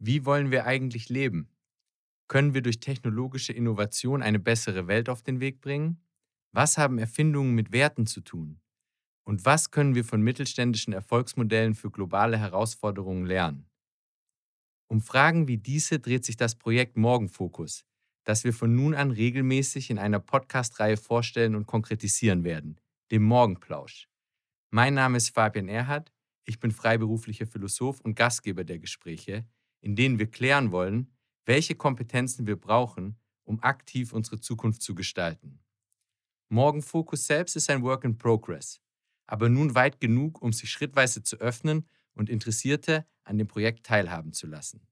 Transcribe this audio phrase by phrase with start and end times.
[0.00, 1.48] Wie wollen wir eigentlich leben?
[2.28, 6.00] Können wir durch technologische Innovation eine bessere Welt auf den Weg bringen?
[6.52, 8.60] Was haben Erfindungen mit Werten zu tun?
[9.24, 13.68] Und was können wir von mittelständischen Erfolgsmodellen für globale Herausforderungen lernen?
[14.86, 17.84] Um Fragen wie diese dreht sich das Projekt Morgenfokus,
[18.24, 22.80] das wir von nun an regelmäßig in einer Podcast-Reihe vorstellen und konkretisieren werden,
[23.10, 24.08] dem Morgenplausch.
[24.70, 26.12] Mein Name ist Fabian Erhardt,
[26.44, 29.46] ich bin freiberuflicher Philosoph und Gastgeber der Gespräche,
[29.80, 31.10] in denen wir klären wollen,
[31.44, 35.60] welche Kompetenzen wir brauchen, um aktiv unsere Zukunft zu gestalten.
[36.48, 38.80] Morgenfokus selbst ist ein Work in Progress,
[39.26, 44.32] aber nun weit genug, um sich schrittweise zu öffnen und Interessierte an dem Projekt teilhaben
[44.32, 44.86] zu lassen.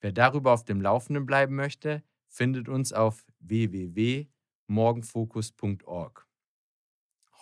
[0.00, 6.28] Wer darüber auf dem Laufenden bleiben möchte, findet uns auf www.morgenfokus.org.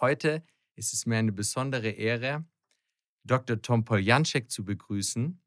[0.01, 2.45] Heute ist es mir eine besondere Ehre,
[3.25, 3.63] Dr.
[3.63, 5.41] Tom Poljanczek zu begrüßen,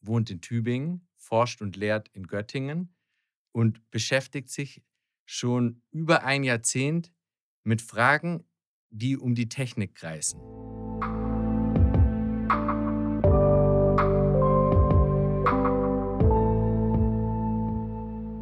[0.00, 2.94] wohnt in Tübingen, forscht und lehrt in Göttingen
[3.52, 4.82] und beschäftigt sich
[5.24, 7.12] schon über ein Jahrzehnt
[7.64, 8.44] mit Fragen,
[8.90, 10.40] die um die Technik kreisen.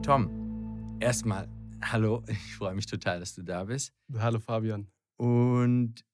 [0.03, 1.49] Tom, erstmal
[1.93, 3.93] hallo, ich freue mich total, dass du da bist.
[4.17, 4.91] Hallo Fabian.
[5.17, 6.05] Und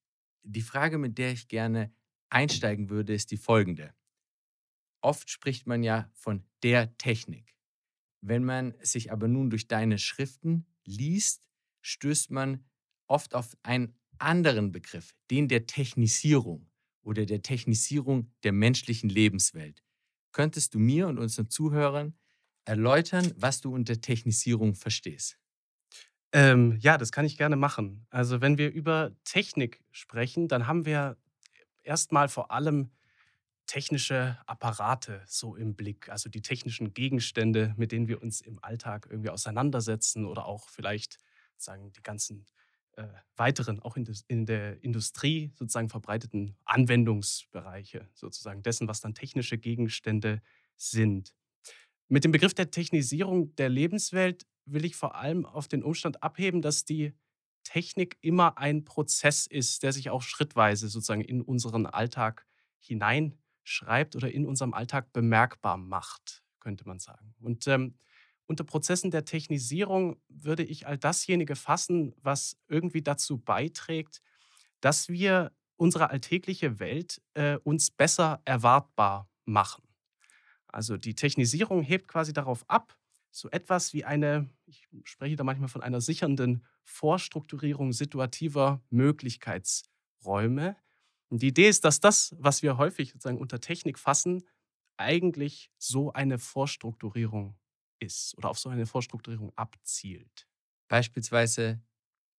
[0.42, 1.92] die Frage, mit der ich gerne
[2.28, 3.92] einsteigen würde, ist die folgende.
[5.00, 7.56] Oft spricht man ja von der Technik.
[8.20, 11.42] Wenn man sich aber nun durch deine Schriften liest,
[11.80, 12.64] stößt man
[13.06, 16.70] oft auf einen anderen Begriff, den der Technisierung
[17.02, 19.82] oder der Technisierung der menschlichen Lebenswelt.
[20.32, 22.14] Könntest du mir und unseren Zuhörern
[22.64, 25.38] erläutern, was du unter Technisierung verstehst?
[26.32, 28.06] Ähm, ja, das kann ich gerne machen.
[28.10, 31.16] Also wenn wir über Technik sprechen, dann haben wir
[31.82, 32.90] erstmal vor allem
[33.70, 39.06] technische Apparate so im Blick, also die technischen Gegenstände, mit denen wir uns im Alltag
[39.08, 41.18] irgendwie auseinandersetzen oder auch vielleicht
[41.56, 42.46] sagen die ganzen
[42.96, 49.14] äh, weiteren, auch in, des, in, der Industrie sozusagen verbreiteten Anwendungsbereiche sozusagen dessen, was dann
[49.14, 50.42] technische Gegenstände
[50.75, 51.37] sind.
[52.08, 56.60] Mit dem Begriff der Technisierung der Lebenswelt will ich vor allem auf den Umstand abheben,
[56.60, 57.12] dass die
[57.62, 62.47] Technik immer ein Prozess ist, der sich auch schrittweise sozusagen in unseren Alltag
[62.81, 67.34] hinein schreibt oder in unserem Alltag bemerkbar macht, könnte man sagen.
[67.41, 67.94] Und ähm,
[68.47, 74.22] unter Prozessen der Technisierung würde ich all dasjenige fassen, was irgendwie dazu beiträgt,
[74.81, 79.84] dass wir unsere alltägliche Welt äh, uns besser erwartbar machen.
[80.66, 82.97] Also die Technisierung hebt quasi darauf ab,
[83.31, 90.76] so etwas wie eine, ich spreche da manchmal von einer sichernden Vorstrukturierung situativer Möglichkeitsräume,
[91.30, 94.42] und die Idee ist, dass das, was wir häufig sozusagen unter Technik fassen,
[94.96, 97.56] eigentlich so eine Vorstrukturierung
[98.00, 100.48] ist oder auf so eine Vorstrukturierung abzielt.
[100.88, 101.80] Beispielsweise,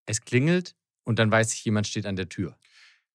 [0.07, 2.57] es klingelt und dann weiß ich, jemand steht an der Tür.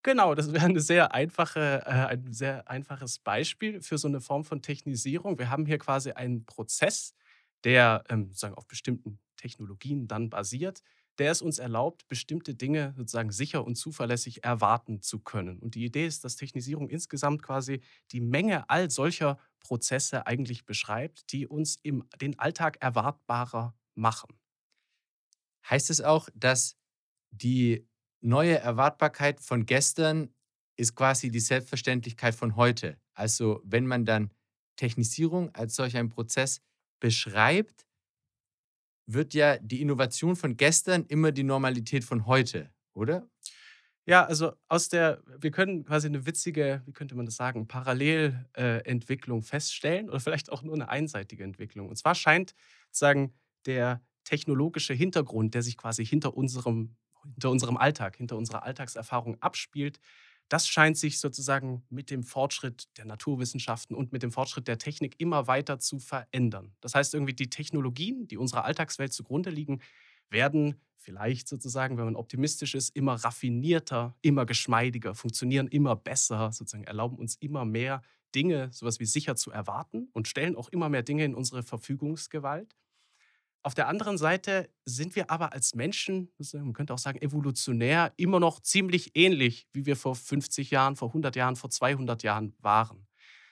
[0.03, 4.63] Genau, das wäre sehr einfache, äh, ein sehr einfaches Beispiel für so eine Form von
[4.63, 5.39] Technisierung.
[5.39, 7.15] Wir haben hier quasi einen Prozess,
[7.65, 10.83] der ähm, sozusagen auf bestimmten Technologien dann basiert,
[11.19, 15.59] der es uns erlaubt, bestimmte Dinge sozusagen sicher und zuverlässig erwarten zu können.
[15.59, 17.81] Und die Idee ist, dass Technisierung insgesamt quasi
[18.13, 24.39] die Menge all solcher Prozesse eigentlich beschreibt, die uns im, den Alltag erwartbarer machen.
[25.69, 26.77] Heißt es auch, dass
[27.31, 27.89] die
[28.21, 30.35] neue Erwartbarkeit von gestern
[30.77, 33.01] ist quasi die Selbstverständlichkeit von heute?
[33.15, 34.31] Also wenn man dann
[34.77, 36.61] Technisierung als solch einen Prozess
[37.01, 37.86] beschreibt,
[39.07, 43.29] wird ja die Innovation von gestern immer die Normalität von heute, oder?
[44.09, 49.43] Ja, also aus der, wir können quasi eine witzige, wie könnte man das sagen, Parallelentwicklung
[49.43, 51.89] feststellen oder vielleicht auch nur eine einseitige Entwicklung.
[51.89, 52.55] Und zwar scheint
[52.93, 53.35] sagen
[53.67, 59.99] der technologische Hintergrund, der sich quasi hinter unserem, hinter unserem Alltag, hinter unserer Alltagserfahrung abspielt,
[60.49, 65.17] das scheint sich sozusagen mit dem Fortschritt der Naturwissenschaften und mit dem Fortschritt der Technik
[65.19, 66.75] immer weiter zu verändern.
[66.81, 69.81] Das heißt, irgendwie die Technologien, die unserer Alltagswelt zugrunde liegen,
[70.31, 76.85] werden vielleicht sozusagen, wenn man optimistisch ist, immer raffinierter, immer geschmeidiger, funktionieren immer besser, sozusagen
[76.85, 78.03] erlauben uns immer mehr
[78.35, 82.75] Dinge, sowas wie sicher zu erwarten und stellen auch immer mehr Dinge in unsere Verfügungsgewalt.
[83.67, 88.39] Auf der anderen Seite sind wir aber als Menschen, man könnte auch sagen evolutionär, immer
[88.39, 93.09] noch ziemlich ähnlich, wie wir vor 50 Jahren, vor 100 Jahren, vor 200 Jahren waren.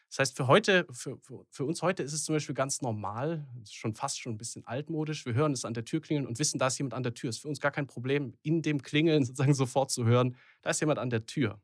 [0.08, 1.19] Das heißt, für, heute, für,
[1.50, 5.26] für uns heute ist es zum Beispiel ganz normal, schon fast schon ein bisschen altmodisch.
[5.26, 7.31] Wir hören es an der Tür klingeln und wissen, da ist jemand an der Tür.
[7.31, 10.70] Es ist für uns gar kein Problem, in dem Klingeln sozusagen sofort zu hören, da
[10.70, 11.61] ist jemand an der Tür.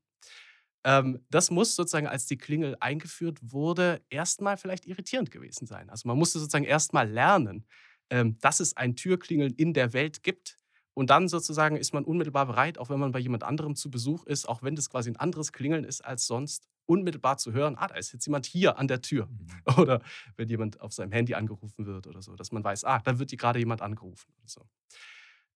[0.83, 5.89] Ähm, das muss sozusagen, als die Klingel eingeführt wurde, erstmal vielleicht irritierend gewesen sein.
[5.89, 7.65] Also man musste sozusagen erstmal lernen,
[8.41, 10.57] dass es ein Türklingeln in der Welt gibt.
[10.95, 14.27] Und dann sozusagen ist man unmittelbar bereit, auch wenn man bei jemand anderem zu Besuch
[14.27, 17.87] ist, auch wenn das quasi ein anderes Klingeln ist als sonst, unmittelbar zu hören, ah,
[17.87, 19.27] da ist jetzt jemand hier an der Tür.
[19.27, 19.49] Mhm.
[19.79, 20.03] Oder
[20.37, 23.31] wenn jemand auf seinem Handy angerufen wird oder so, dass man weiß, ah, da wird
[23.39, 24.33] gerade jemand angerufen.
[24.39, 24.67] Oder so.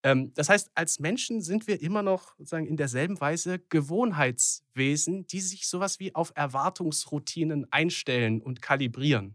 [0.04, 5.40] Ähm, das heißt, als Menschen sind wir immer noch sozusagen in derselben Weise Gewohnheitswesen, die
[5.40, 9.34] sich sowas wie auf Erwartungsroutinen einstellen und kalibrieren.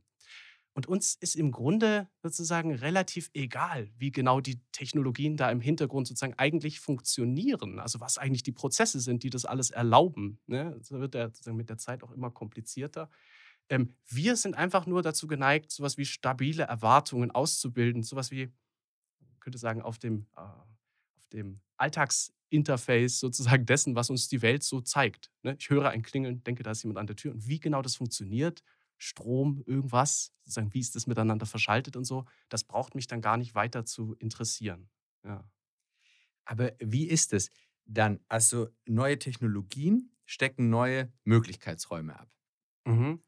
[0.79, 6.07] Und uns ist im Grunde sozusagen relativ egal, wie genau die Technologien da im Hintergrund
[6.07, 7.79] sozusagen eigentlich funktionieren.
[7.79, 10.39] Also was eigentlich die Prozesse sind, die das alles erlauben.
[10.47, 10.73] Ne?
[10.77, 13.09] Das wird ja sozusagen mit der Zeit auch immer komplizierter.
[13.67, 18.49] Ähm, wir sind einfach nur dazu geneigt, sowas wie stabile Erwartungen auszubilden, sowas wie
[19.41, 24.79] könnte sagen, auf dem, äh, auf dem Alltagsinterface sozusagen dessen, was uns die Welt so
[24.79, 25.29] zeigt.
[25.43, 25.57] Ne?
[25.59, 27.33] Ich höre ein Klingeln, denke, da ist jemand an der Tür.
[27.33, 28.63] Und wie genau das funktioniert,
[28.99, 33.37] Strom, irgendwas, sozusagen, wie ist das miteinander verschaltet und so, das braucht mich dann gar
[33.37, 34.89] nicht weiter zu interessieren.
[35.23, 35.49] Ja.
[36.45, 37.49] Aber wie ist es
[37.85, 38.19] dann?
[38.27, 42.29] Also neue Technologien stecken neue Möglichkeitsräume ab.
[42.85, 43.23] Mhm.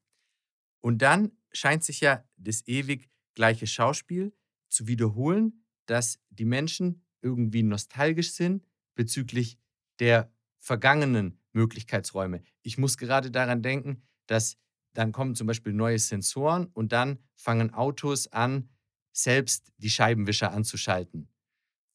[0.81, 4.33] Und dann scheint sich ja das ewig gleiche Schauspiel
[4.69, 8.65] zu wiederholen, dass die Menschen irgendwie nostalgisch sind
[8.95, 9.57] bezüglich
[10.00, 12.44] der vergangenen Möglichkeitsräume.
[12.62, 14.57] Ich muss gerade daran denken, dass
[14.94, 18.70] dann kommen zum Beispiel neue Sensoren und dann fangen Autos an,
[19.14, 21.30] selbst die Scheibenwischer anzuschalten.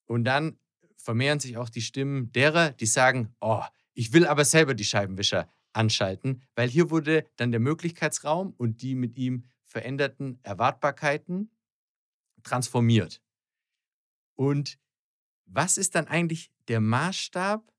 [0.06, 0.58] Und dann
[0.96, 3.62] vermehren sich auch die Stimmen derer, die sagen, oh,
[3.94, 8.94] ich will aber selber die Scheibenwischer anschalten, weil hier wurde dann der Möglichkeitsraum und die
[8.94, 11.50] mit ihm veränderten Erwartbarkeiten
[12.42, 13.22] transformiert.
[14.34, 14.78] Und
[15.44, 17.72] was ist dann eigentlich der Maßstab,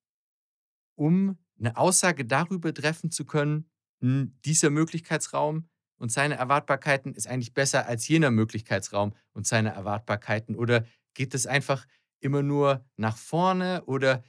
[0.95, 3.69] um eine Aussage darüber treffen zu können,
[4.01, 10.55] dieser Möglichkeitsraum und seine Erwartbarkeiten ist eigentlich besser als jener Möglichkeitsraum und seine Erwartbarkeiten?
[10.55, 11.85] Oder geht es einfach
[12.19, 13.83] immer nur nach vorne?
[13.85, 14.23] Oder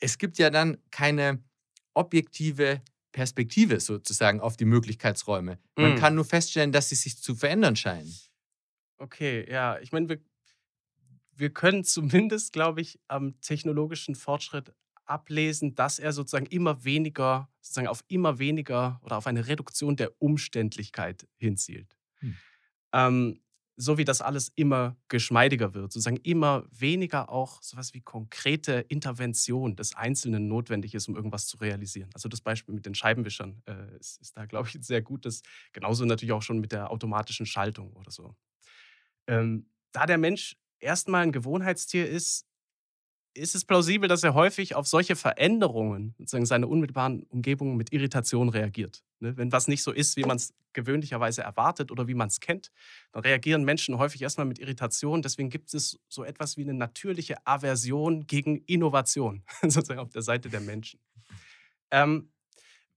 [0.00, 1.42] es gibt ja dann keine
[1.94, 2.80] objektive
[3.12, 5.58] Perspektive sozusagen auf die Möglichkeitsräume.
[5.76, 5.98] Man mm.
[5.98, 8.14] kann nur feststellen, dass sie sich zu verändern scheinen.
[8.98, 9.78] Okay, ja.
[9.80, 10.20] Ich meine, wir
[11.38, 14.74] wir können zumindest, glaube ich, am technologischen Fortschritt
[15.08, 20.12] ablesen, dass er sozusagen immer weniger, sozusagen auf immer weniger oder auf eine Reduktion der
[20.20, 21.96] Umständlichkeit hinzielt.
[22.20, 22.36] Hm.
[22.92, 23.40] Ähm,
[23.80, 29.76] so wie das alles immer geschmeidiger wird, sozusagen immer weniger auch sowas wie konkrete Intervention
[29.76, 32.10] des Einzelnen notwendig ist, um irgendwas zu realisieren.
[32.12, 35.42] Also das Beispiel mit den Scheibenwischern äh, ist, ist, da, glaube ich, ein sehr gutes.
[35.72, 38.34] Genauso natürlich auch schon mit der automatischen Schaltung oder so.
[39.28, 42.47] Ähm, da der Mensch erstmal ein Gewohnheitstier ist,
[43.38, 48.48] ist es plausibel, dass er häufig auf solche Veränderungen, sozusagen seine unmittelbaren Umgebungen mit Irritation
[48.48, 49.02] reagiert.
[49.20, 49.36] Ne?
[49.36, 52.70] Wenn was nicht so ist, wie man es gewöhnlicherweise erwartet oder wie man es kennt,
[53.12, 55.22] dann reagieren Menschen häufig erstmal mit Irritation.
[55.22, 60.48] Deswegen gibt es so etwas wie eine natürliche Aversion gegen Innovation, sozusagen auf der Seite
[60.48, 61.00] der Menschen.
[61.90, 62.30] Ähm,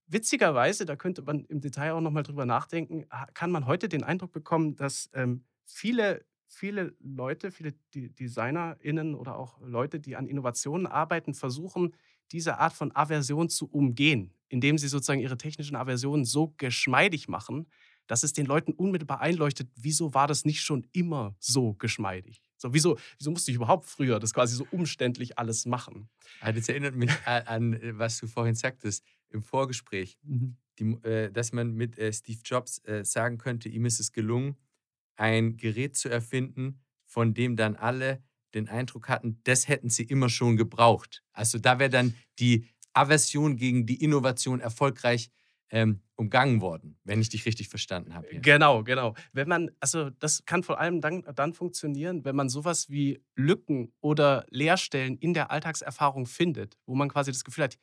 [0.08, 4.32] witzigerweise, da könnte man im Detail auch nochmal drüber nachdenken, kann man heute den Eindruck
[4.32, 11.34] bekommen, dass ähm, viele viele Leute, viele DesignerInnen oder auch Leute, die an Innovationen arbeiten,
[11.34, 11.96] versuchen,
[12.32, 17.68] diese Art von Aversion zu umgehen, indem sie sozusagen ihre technischen Aversionen so geschmeidig machen,
[18.08, 22.42] dass es den Leuten unmittelbar einleuchtet, wieso war das nicht schon immer so geschmeidig?
[22.58, 26.10] So, wieso, wieso musste ich überhaupt früher das quasi so umständlich alles machen?
[26.42, 30.58] Ah, das erinnert mich an, äh, was du vorhin sagtest im Vorgespräch, mhm.
[30.78, 34.58] die, äh, dass man mit äh, Steve Jobs äh, sagen könnte, ihm ist es gelungen,
[35.16, 40.30] ein Gerät zu erfinden, von dem dann alle den Eindruck hatten, das hätten sie immer
[40.30, 41.24] schon gebraucht.
[41.32, 45.32] Also da wäre dann die Aversion gegen die Innovation erfolgreich
[45.70, 48.28] ähm, umgangen worden, wenn ich dich richtig verstanden habe.
[48.30, 48.42] Hier.
[48.42, 49.16] Genau, genau.
[49.32, 53.94] Wenn man, also das kann vor allem dann, dann funktionieren, wenn man sowas wie Lücken
[54.02, 57.78] oder Leerstellen in der Alltagserfahrung findet, wo man quasi das Gefühl hat,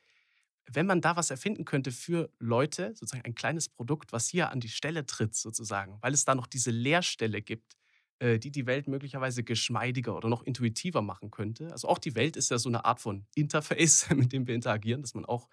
[0.71, 4.59] wenn man da was erfinden könnte für Leute, sozusagen ein kleines Produkt, was hier an
[4.59, 7.77] die Stelle tritt, sozusagen, weil es da noch diese Leerstelle gibt,
[8.19, 11.71] äh, die die Welt möglicherweise geschmeidiger oder noch intuitiver machen könnte.
[11.71, 15.01] Also auch die Welt ist ja so eine Art von Interface, mit dem wir interagieren,
[15.01, 15.47] dass man auch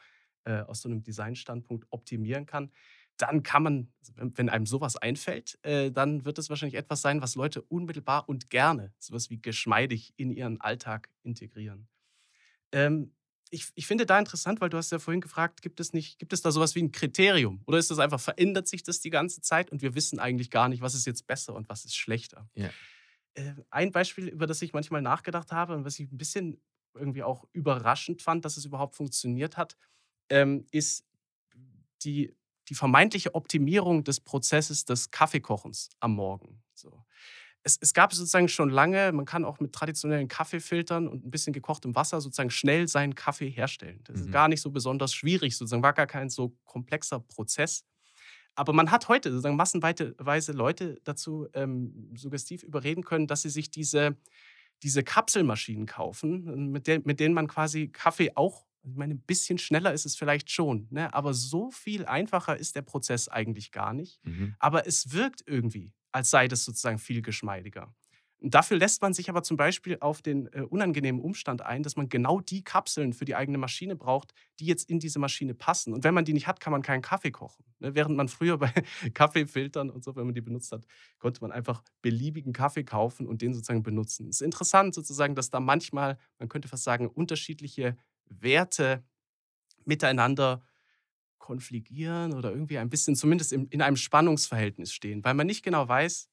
[0.44, 2.70] äh, aus so einem Designstandpunkt optimieren kann.
[3.16, 7.22] Dann kann man, also wenn einem sowas einfällt, äh, dann wird es wahrscheinlich etwas sein,
[7.22, 11.88] was Leute unmittelbar und gerne, sowas wie geschmeidig in ihren Alltag integrieren.
[12.72, 13.15] Ähm,
[13.50, 16.32] ich, ich finde da interessant, weil du hast ja vorhin gefragt, gibt es nicht, gibt
[16.32, 17.62] es da sowas wie ein Kriterium?
[17.66, 20.68] Oder ist das einfach, verändert sich das die ganze Zeit und wir wissen eigentlich gar
[20.68, 22.48] nicht, was ist jetzt besser und was ist schlechter?
[22.54, 22.70] Ja.
[23.34, 26.60] Äh, ein Beispiel, über das ich manchmal nachgedacht habe und was ich ein bisschen
[26.94, 29.76] irgendwie auch überraschend fand, dass es überhaupt funktioniert hat,
[30.28, 31.04] ähm, ist
[32.02, 32.34] die,
[32.68, 36.62] die vermeintliche Optimierung des Prozesses des Kaffeekochens am Morgen.
[36.74, 37.04] So.
[37.66, 41.52] Es, es, gab sozusagen schon lange, man kann auch mit traditionellen Kaffeefiltern und ein bisschen
[41.52, 44.00] gekochtem Wasser sozusagen schnell seinen Kaffee herstellen.
[44.04, 44.22] Das mhm.
[44.22, 47.84] ist gar nicht so besonders schwierig, sozusagen war gar kein so komplexer Prozess.
[48.54, 53.70] Aber man hat heute sozusagen massenweise Leute dazu ähm, suggestiv überreden können, dass sie sich
[53.70, 54.16] diese,
[54.84, 59.58] diese Kapselmaschinen kaufen, mit, der, mit denen man quasi Kaffee auch ich meine, ein bisschen
[59.58, 61.12] schneller ist es vielleicht schon, ne?
[61.12, 64.24] aber so viel einfacher ist der Prozess eigentlich gar nicht.
[64.24, 64.54] Mhm.
[64.58, 67.94] Aber es wirkt irgendwie, als sei das sozusagen viel geschmeidiger.
[68.38, 71.96] Und dafür lässt man sich aber zum Beispiel auf den äh, unangenehmen Umstand ein, dass
[71.96, 75.92] man genau die Kapseln für die eigene Maschine braucht, die jetzt in diese Maschine passen.
[75.92, 77.64] Und wenn man die nicht hat, kann man keinen Kaffee kochen.
[77.80, 77.94] Ne?
[77.94, 78.72] Während man früher bei
[79.14, 80.86] Kaffeefiltern und so, wenn man die benutzt hat,
[81.18, 84.28] konnte man einfach beliebigen Kaffee kaufen und den sozusagen benutzen.
[84.28, 87.96] Es ist interessant sozusagen, dass da manchmal, man könnte fast sagen, unterschiedliche
[88.26, 89.02] Werte
[89.84, 90.62] miteinander
[91.46, 95.86] konfligieren oder irgendwie ein bisschen zumindest in, in einem Spannungsverhältnis stehen, weil man nicht genau
[95.86, 96.28] weiß,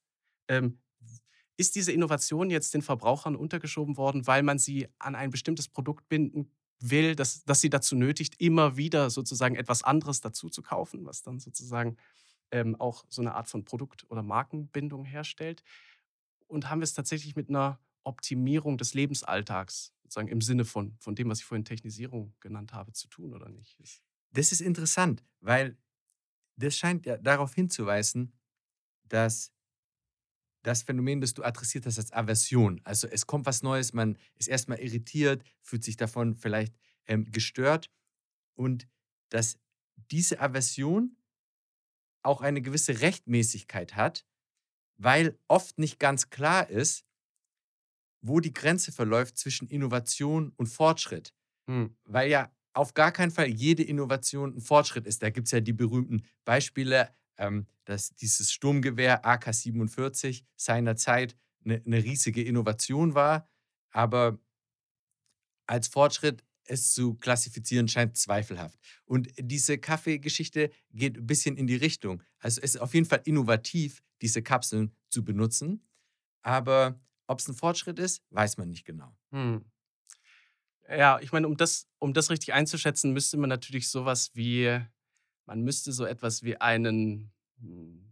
[0.47, 0.79] ähm,
[1.55, 6.09] ist diese Innovation jetzt den Verbrauchern untergeschoben worden, weil man sie an ein bestimmtes Produkt
[6.09, 11.05] binden will, dass, dass sie dazu nötigt, immer wieder sozusagen etwas anderes dazu zu kaufen,
[11.05, 11.97] was dann sozusagen
[12.49, 15.63] ähm, auch so eine Art von Produkt- oder Markenbindung herstellt?
[16.47, 21.13] Und haben wir es tatsächlich mit einer Optimierung des Lebensalltags, sozusagen im Sinne von, von
[21.13, 23.77] dem, was ich vorhin Technisierung genannt habe, zu tun oder nicht?
[24.33, 25.77] Das ist interessant, weil
[26.57, 28.33] das scheint ja darauf hinzuweisen,
[29.07, 29.51] dass
[30.63, 32.79] das Phänomen, das du adressiert hast, als Aversion.
[32.83, 36.73] Also es kommt was Neues, man ist erstmal irritiert, fühlt sich davon vielleicht
[37.05, 37.91] ähm, gestört
[38.55, 38.87] und
[39.29, 39.59] dass
[40.11, 41.17] diese Aversion
[42.23, 44.25] auch eine gewisse Rechtmäßigkeit hat,
[44.97, 47.05] weil oft nicht ganz klar ist,
[48.21, 51.33] wo die Grenze verläuft zwischen Innovation und Fortschritt.
[51.67, 51.97] Hm.
[52.05, 55.21] Weil ja auf gar keinen Fall jede Innovation ein Fortschritt ist.
[55.21, 62.03] Da gibt es ja die berühmten Beispiele, ähm, dass dieses Sturmgewehr AK-47 seinerzeit eine, eine
[62.03, 63.47] riesige Innovation war,
[63.91, 64.39] aber
[65.67, 68.79] als Fortschritt es zu klassifizieren scheint zweifelhaft.
[69.05, 72.23] Und diese Kaffeegeschichte geht ein bisschen in die Richtung.
[72.39, 75.85] Also es ist auf jeden Fall innovativ, diese Kapseln zu benutzen,
[76.41, 79.15] aber ob es ein Fortschritt ist, weiß man nicht genau.
[79.31, 79.65] Hm.
[80.89, 84.79] Ja, ich meine, um das, um das richtig einzuschätzen, müsste man natürlich sowas wie,
[85.45, 88.11] man müsste so etwas wie einen, hm,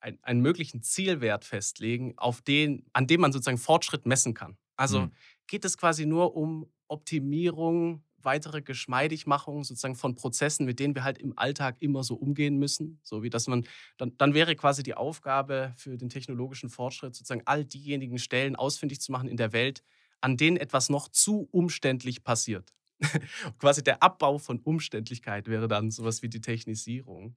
[0.00, 4.56] ein, einen möglichen Zielwert festlegen, auf den, an dem man sozusagen Fortschritt messen kann.
[4.76, 5.12] Also hm.
[5.46, 11.18] geht es quasi nur um Optimierung, weitere Geschmeidigmachung sozusagen von Prozessen, mit denen wir halt
[11.18, 13.00] im Alltag immer so umgehen müssen.
[13.02, 17.42] So wie dass man, dann, dann wäre quasi die Aufgabe für den technologischen Fortschritt, sozusagen
[17.46, 19.82] all diejenigen Stellen ausfindig zu machen in der Welt,
[20.20, 22.72] an denen etwas noch zu umständlich passiert.
[23.58, 27.36] Quasi der Abbau von Umständlichkeit wäre dann sowas wie die Technisierung.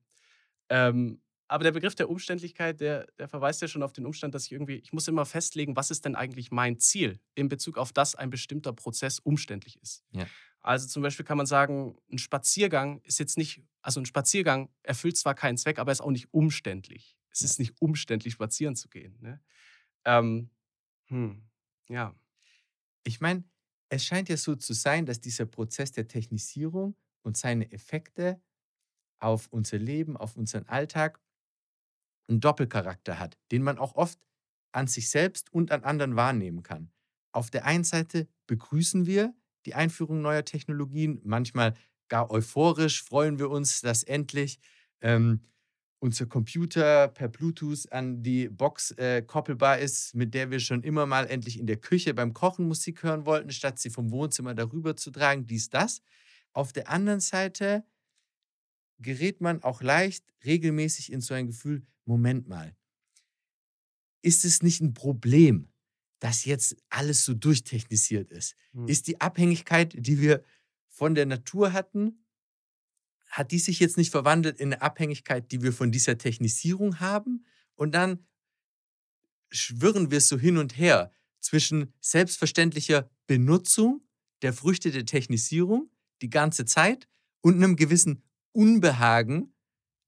[0.70, 4.46] Ähm, aber der Begriff der Umständlichkeit, der, der, verweist ja schon auf den Umstand, dass
[4.46, 7.94] ich irgendwie, ich muss immer festlegen, was ist denn eigentlich mein Ziel in Bezug auf
[7.94, 10.04] das ein bestimmter Prozess umständlich ist.
[10.12, 10.26] Ja.
[10.62, 15.18] Also zum Beispiel kann man sagen, ein Spaziergang ist jetzt nicht, also ein Spaziergang erfüllt
[15.18, 17.18] zwar keinen Zweck, aber ist auch nicht umständlich.
[17.30, 19.18] Es ist nicht umständlich, spazieren zu gehen.
[19.20, 19.42] Ne?
[20.06, 20.50] Ähm,
[21.08, 21.44] hm,
[21.90, 22.16] ja.
[23.04, 23.44] Ich meine,
[23.90, 28.42] es scheint ja so zu sein, dass dieser Prozess der Technisierung und seine Effekte
[29.20, 31.22] auf unser Leben, auf unseren Alltag
[32.28, 34.20] einen Doppelcharakter hat, den man auch oft
[34.72, 36.92] an sich selbst und an anderen wahrnehmen kann.
[37.32, 39.34] Auf der einen Seite begrüßen wir
[39.66, 41.74] die Einführung neuer Technologien, manchmal
[42.10, 44.60] gar euphorisch freuen wir uns, dass endlich
[45.02, 45.42] ähm,
[46.04, 51.06] unser Computer per Bluetooth an die Box äh, koppelbar ist, mit der wir schon immer
[51.06, 54.98] mal endlich in der Küche beim Kochen Musik hören wollten, statt sie vom Wohnzimmer darüber
[54.98, 56.02] zu tragen, dies, das.
[56.52, 57.86] Auf der anderen Seite
[59.00, 62.76] gerät man auch leicht regelmäßig in so ein Gefühl, Moment mal,
[64.22, 65.70] ist es nicht ein Problem,
[66.20, 68.58] dass jetzt alles so durchtechnisiert ist?
[68.74, 68.90] Hm.
[68.90, 70.44] Ist die Abhängigkeit, die wir
[70.90, 72.23] von der Natur hatten,
[73.34, 77.46] hat die sich jetzt nicht verwandelt in eine Abhängigkeit, die wir von dieser Technisierung haben?
[77.74, 78.28] Und dann
[79.50, 84.02] schwirren wir so hin und her zwischen selbstverständlicher Benutzung
[84.44, 85.90] der Früchte der Technisierung
[86.22, 87.08] die ganze Zeit
[87.42, 89.56] und einem gewissen Unbehagen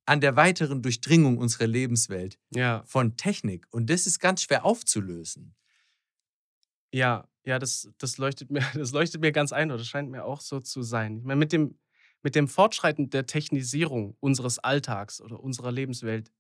[0.05, 2.83] an der weiteren Durchdringung unserer Lebenswelt ja.
[2.85, 3.65] von Technik.
[3.71, 5.55] Und das ist ganz schwer aufzulösen.
[6.91, 10.25] Ja, ja, das, das, leuchtet mir, das leuchtet mir ganz ein, oder das scheint mir
[10.25, 11.17] auch so zu sein.
[11.17, 11.79] Ich meine, mit dem,
[12.25, 16.31] mit dem Fortschreiten der Technisierung unseres Alltags oder unserer Lebenswelt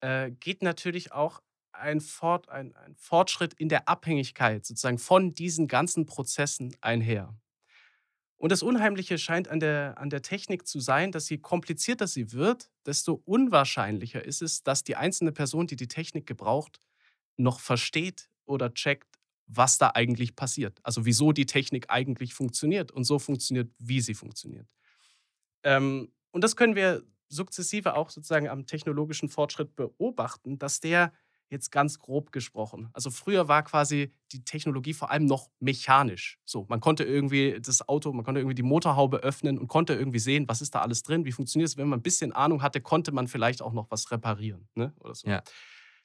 [0.00, 5.66] äh, geht natürlich auch ein, Fort, ein, ein Fortschritt in der Abhängigkeit sozusagen von diesen
[5.66, 7.34] ganzen Prozessen einher.
[8.36, 12.30] Und das Unheimliche scheint an der, an der Technik zu sein, dass je komplizierter sie
[12.30, 16.78] wird, desto unwahrscheinlicher ist es, dass die einzelne Person, die die Technik gebraucht,
[17.36, 19.18] noch versteht oder checkt,
[19.48, 20.78] was da eigentlich passiert.
[20.84, 24.68] Also wieso die Technik eigentlich funktioniert und so funktioniert, wie sie funktioniert.
[25.64, 31.12] Ähm, und das können wir sukzessive auch sozusagen am technologischen Fortschritt beobachten, dass der
[31.52, 32.88] jetzt ganz grob gesprochen.
[32.94, 36.38] Also früher war quasi die Technologie vor allem noch mechanisch.
[36.44, 40.18] So, man konnte irgendwie das Auto, man konnte irgendwie die Motorhaube öffnen und konnte irgendwie
[40.18, 41.76] sehen, was ist da alles drin, wie funktioniert es.
[41.76, 44.66] Wenn man ein bisschen Ahnung hatte, konnte man vielleicht auch noch was reparieren.
[44.74, 44.94] Ne?
[45.00, 45.28] Oder so.
[45.28, 45.42] Ja.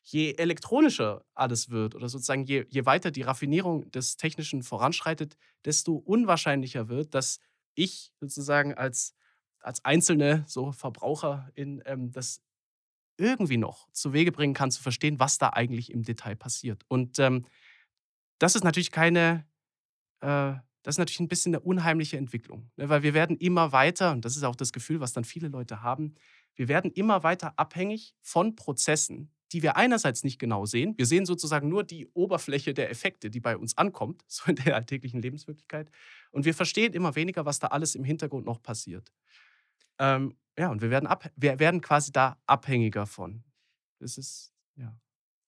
[0.04, 5.96] Je elektronischer alles wird oder sozusagen je, je weiter die Raffinierung des Technischen voranschreitet, desto
[5.96, 7.40] unwahrscheinlicher wird, dass
[7.76, 9.17] ich sozusagen als
[9.62, 12.42] als einzelne so Verbraucher in ähm, das
[13.18, 16.84] irgendwie noch zu Wege bringen kann, zu verstehen, was da eigentlich im Detail passiert.
[16.88, 17.46] Und ähm,
[18.40, 19.46] das ist natürlich keine,
[20.22, 22.90] äh, das ist natürlich ein bisschen eine unheimliche Entwicklung, ne?
[22.90, 25.82] weil wir werden immer weiter, und das ist auch das Gefühl, was dann viele Leute
[25.82, 26.14] haben,
[26.56, 30.98] wir werden immer weiter abhängig von Prozessen, die wir einerseits nicht genau sehen.
[30.98, 34.76] Wir sehen sozusagen nur die Oberfläche der Effekte, die bei uns ankommt, so in der
[34.76, 35.90] alltäglichen Lebenswirklichkeit.
[36.32, 39.12] Und wir verstehen immer weniger, was da alles im Hintergrund noch passiert.
[40.00, 43.44] Ähm, ja, und wir werden, ab, wir werden quasi da abhängiger von.
[44.00, 45.00] Das ist, ja.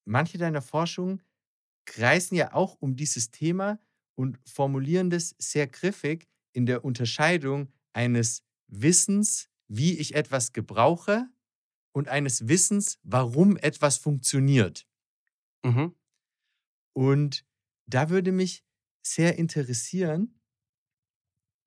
[0.05, 1.21] Manche deiner Forschungen
[1.85, 3.79] kreisen ja auch um dieses Thema
[4.15, 11.27] und formulieren das sehr griffig in der Unterscheidung eines Wissens, wie ich etwas gebrauche
[11.91, 14.87] und eines Wissens, warum etwas funktioniert.
[15.63, 15.95] Mhm.
[16.93, 17.45] Und
[17.85, 18.63] da würde mich
[19.01, 20.39] sehr interessieren,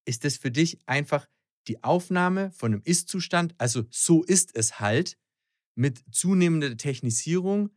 [0.04, 1.28] ist es für dich einfach
[1.68, 5.16] die Aufnahme von einem Ist-Zustand, also so ist es halt,
[5.74, 7.70] mit zunehmender Technisierung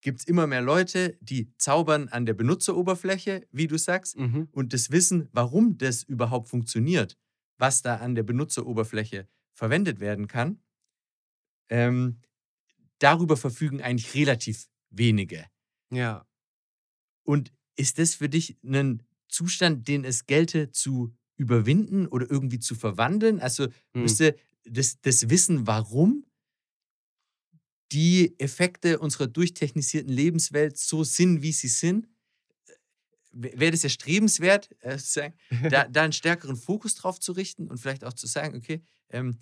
[0.00, 4.48] gibt es immer mehr Leute, die zaubern an der Benutzeroberfläche, wie du sagst, Mhm.
[4.52, 7.16] und das Wissen, warum das überhaupt funktioniert,
[7.58, 10.62] was da an der Benutzeroberfläche verwendet werden kann,
[11.68, 12.20] ähm,
[12.98, 15.46] darüber verfügen eigentlich relativ wenige.
[15.90, 16.26] Ja.
[17.24, 22.74] Und ist das für dich ein Zustand, den es gelte zu überwinden oder irgendwie zu
[22.74, 23.40] verwandeln?
[23.40, 24.14] Also Hm.
[24.18, 26.24] müsste das, das Wissen, warum
[27.92, 32.08] die Effekte unserer durchtechnisierten Lebenswelt so sind, wie sie sind,
[33.32, 34.98] wäre das erstrebenswert, äh,
[35.66, 39.40] da, da einen stärkeren Fokus drauf zu richten und vielleicht auch zu sagen, okay, ähm,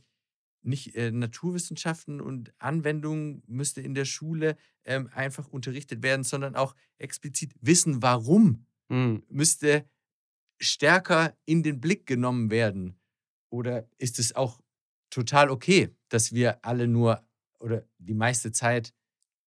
[0.63, 6.77] nicht äh, Naturwissenschaften und Anwendungen müsste in der Schule ähm, einfach unterrichtet werden, sondern auch
[6.99, 9.17] explizit Wissen, warum Hm.
[9.29, 9.87] müsste
[10.59, 12.99] stärker in den Blick genommen werden?
[13.51, 14.61] Oder ist es auch
[15.11, 17.23] total okay, dass wir alle nur
[17.59, 18.93] oder die meiste Zeit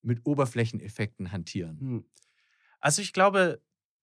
[0.02, 1.80] mit Oberflächeneffekten hantieren?
[1.80, 2.06] Hm.
[2.80, 3.62] Also ich glaube,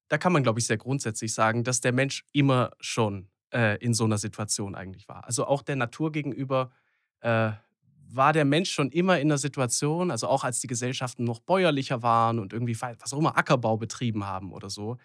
[0.09, 3.95] da kann man, glaube ich, sehr grundsätzlich sagen, dass der Mensch immer schon äh, in
[3.95, 5.25] so einer Situation eigentlich war.
[5.25, 6.71] Also auch der Natur gegenüber
[7.21, 7.53] äh,
[8.09, 12.03] war der Mensch schon immer in einer Situation, also auch als die Gesellschaften noch bäuerlicher
[12.03, 14.99] waren und irgendwie was auch immer Ackerbau betrieben haben oder so,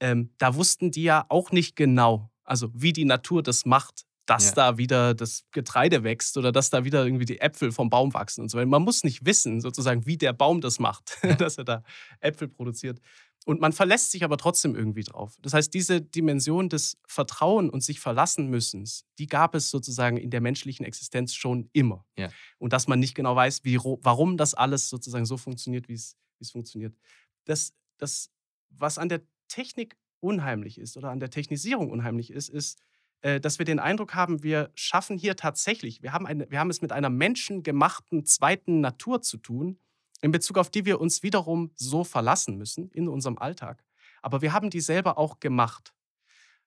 [0.00, 4.48] ähm, da wussten die ja auch nicht genau, also wie die Natur das macht, dass
[4.48, 4.52] Ja.
[4.54, 8.42] da wieder das Getreide wächst oder dass da wieder irgendwie die Äpfel vom Baum wachsen
[8.42, 8.66] und so weiter.
[8.68, 11.82] Man muss nicht wissen, sozusagen, wie der Baum das macht, dass er da
[12.20, 13.00] Äpfel produziert.
[13.46, 15.36] Und man verlässt sich aber trotzdem irgendwie drauf.
[15.40, 20.28] Das heißt, diese Dimension des Vertrauen und sich verlassen müssens, die gab es sozusagen in
[20.30, 22.04] der menschlichen Existenz schon immer.
[22.18, 22.28] Ja.
[22.58, 26.16] Und dass man nicht genau weiß, wie, warum das alles sozusagen so funktioniert, wie es
[26.38, 26.94] wie es funktioniert.
[27.46, 28.30] Das, das,
[28.68, 32.80] was an der Technik unheimlich ist oder an der Technisierung unheimlich ist, ist,
[33.20, 36.70] äh, dass wir den Eindruck haben, wir schaffen hier tatsächlich, wir haben, eine, wir haben
[36.70, 39.78] es mit einer menschengemachten zweiten Natur zu tun,
[40.20, 43.84] in Bezug auf die wir uns wiederum so verlassen müssen in unserem Alltag.
[44.22, 45.94] Aber wir haben die selber auch gemacht.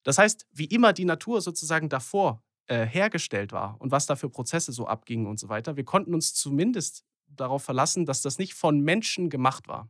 [0.03, 4.29] Das heißt, wie immer die Natur sozusagen davor äh, hergestellt war und was da für
[4.29, 8.53] Prozesse so abgingen und so weiter, wir konnten uns zumindest darauf verlassen, dass das nicht
[8.53, 9.89] von Menschen gemacht war.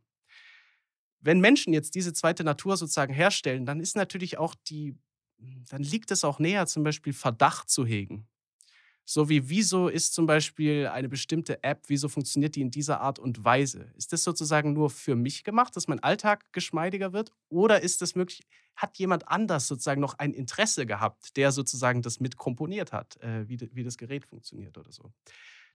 [1.22, 4.96] Wenn Menschen jetzt diese zweite Natur sozusagen herstellen, dann ist natürlich auch die,
[5.70, 8.28] dann liegt es auch näher, zum Beispiel Verdacht zu hegen.
[9.06, 13.20] So wie, wieso ist zum Beispiel eine bestimmte App, wieso funktioniert die in dieser Art
[13.20, 13.92] und Weise?
[13.98, 17.34] Ist das sozusagen nur für mich gemacht, dass mein Alltag geschmeidiger wird?
[17.50, 18.42] Oder ist das möglich,
[18.76, 23.48] hat jemand anders sozusagen noch ein Interesse gehabt, der sozusagen das mit komponiert hat, äh,
[23.50, 25.12] wie, wie das Gerät funktioniert oder so?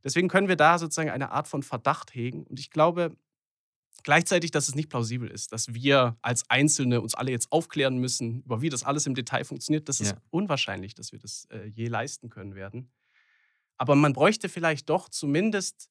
[0.04, 2.44] Deswegen können wir da sozusagen eine Art von Verdacht hegen.
[2.44, 3.16] Und ich glaube
[4.04, 8.42] gleichzeitig, dass es nicht plausibel ist, dass wir als Einzelne uns alle jetzt aufklären müssen,
[8.42, 9.88] über wie das alles im Detail funktioniert.
[9.88, 10.22] Das ist Ja.
[10.30, 12.92] unwahrscheinlich, dass wir das äh, je leisten können werden.
[13.78, 15.90] Aber man bräuchte vielleicht doch zumindest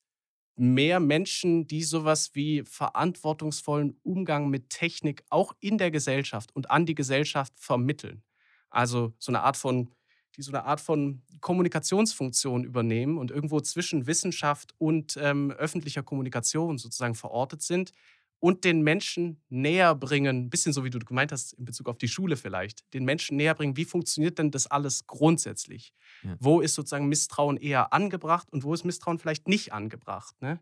[0.57, 6.85] mehr Menschen, die sowas wie verantwortungsvollen Umgang mit Technik auch in der Gesellschaft und an
[6.85, 8.23] die Gesellschaft vermitteln.
[8.69, 9.93] Also so eine Art von
[10.37, 16.77] die so eine Art von Kommunikationsfunktion übernehmen und irgendwo zwischen Wissenschaft und ähm, öffentlicher Kommunikation
[16.77, 17.91] sozusagen verortet sind
[18.39, 21.97] und den Menschen näher bringen, ein bisschen so wie du gemeint hast in Bezug auf
[21.97, 25.93] die Schule vielleicht, den Menschen näher bringen, wie funktioniert denn das alles grundsätzlich?
[26.23, 26.35] Ja.
[26.39, 30.39] Wo ist sozusagen Misstrauen eher angebracht und wo ist Misstrauen vielleicht nicht angebracht?
[30.41, 30.59] Ne?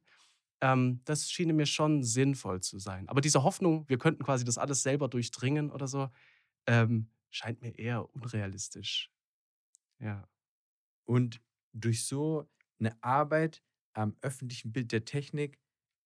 [0.62, 3.10] Ähm, das schien mir schon sinnvoll zu sein.
[3.10, 6.10] Aber diese Hoffnung, wir könnten quasi das alles selber durchdringen oder so,
[6.68, 9.13] ähm, scheint mir eher unrealistisch.
[10.04, 10.28] Ja.
[11.06, 11.42] Und
[11.74, 13.64] durch so eine Arbeit
[13.94, 15.60] am öffentlichen Bild der Technik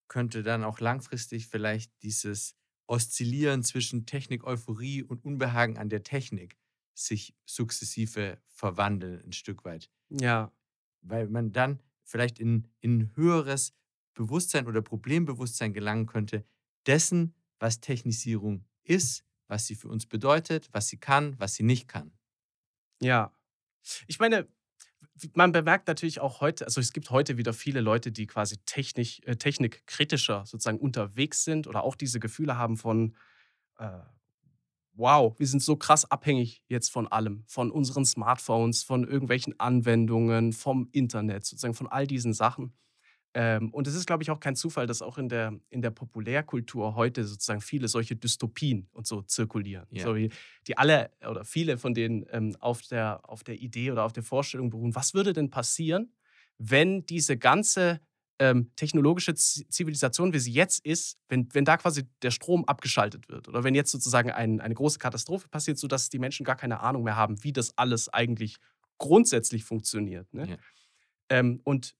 [0.07, 2.55] könnte dann auch langfristig vielleicht dieses
[2.87, 6.57] Oszillieren zwischen Technik-Euphorie und Unbehagen an der Technik
[6.93, 9.91] sich sukzessive verwandeln, ein Stück weit.
[10.09, 10.51] Ja.
[11.01, 13.73] Weil man dann vielleicht in, in höheres
[14.13, 16.45] Bewusstsein oder Problembewusstsein gelangen könnte,
[16.87, 21.87] dessen, was Technisierung ist, was sie für uns bedeutet, was sie kann, was sie nicht
[21.87, 22.17] kann.
[23.01, 23.36] Ja.
[24.07, 24.47] Ich meine,
[25.33, 29.21] man bemerkt natürlich auch heute, also es gibt heute wieder viele Leute, die quasi technisch,
[29.25, 33.15] äh, technikkritischer sozusagen unterwegs sind oder auch diese Gefühle haben von,
[33.79, 33.99] äh,
[34.93, 40.53] wow, wir sind so krass abhängig jetzt von allem, von unseren Smartphones, von irgendwelchen Anwendungen,
[40.53, 42.73] vom Internet, sozusagen von all diesen Sachen.
[43.33, 45.91] Ähm, und es ist, glaube ich, auch kein Zufall, dass auch in der, in der
[45.91, 49.85] Populärkultur heute sozusagen viele solche Dystopien und so zirkulieren.
[49.91, 50.03] Ja.
[50.03, 50.29] So wie
[50.65, 54.23] die alle oder viele von denen ähm, auf, der, auf der Idee oder auf der
[54.23, 56.13] Vorstellung beruhen, was würde denn passieren,
[56.57, 57.99] wenn diese ganze
[58.39, 63.47] ähm, technologische Zivilisation, wie sie jetzt ist, wenn, wenn da quasi der Strom abgeschaltet wird
[63.47, 67.03] oder wenn jetzt sozusagen ein, eine große Katastrophe passiert, sodass die Menschen gar keine Ahnung
[67.03, 68.57] mehr haben, wie das alles eigentlich
[68.97, 70.31] grundsätzlich funktioniert.
[70.33, 70.49] Ne?
[70.49, 70.57] Ja.
[71.29, 71.95] Ähm, und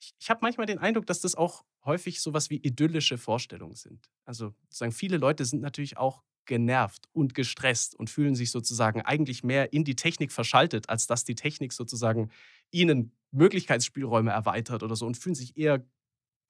[0.00, 4.10] ich, ich habe manchmal den Eindruck, dass das auch häufig sowas wie idyllische Vorstellungen sind.
[4.24, 9.44] Also sozusagen viele Leute sind natürlich auch genervt und gestresst und fühlen sich sozusagen eigentlich
[9.44, 12.30] mehr in die Technik verschaltet, als dass die Technik sozusagen
[12.70, 15.84] ihnen Möglichkeitsspielräume erweitert oder so und fühlen sich eher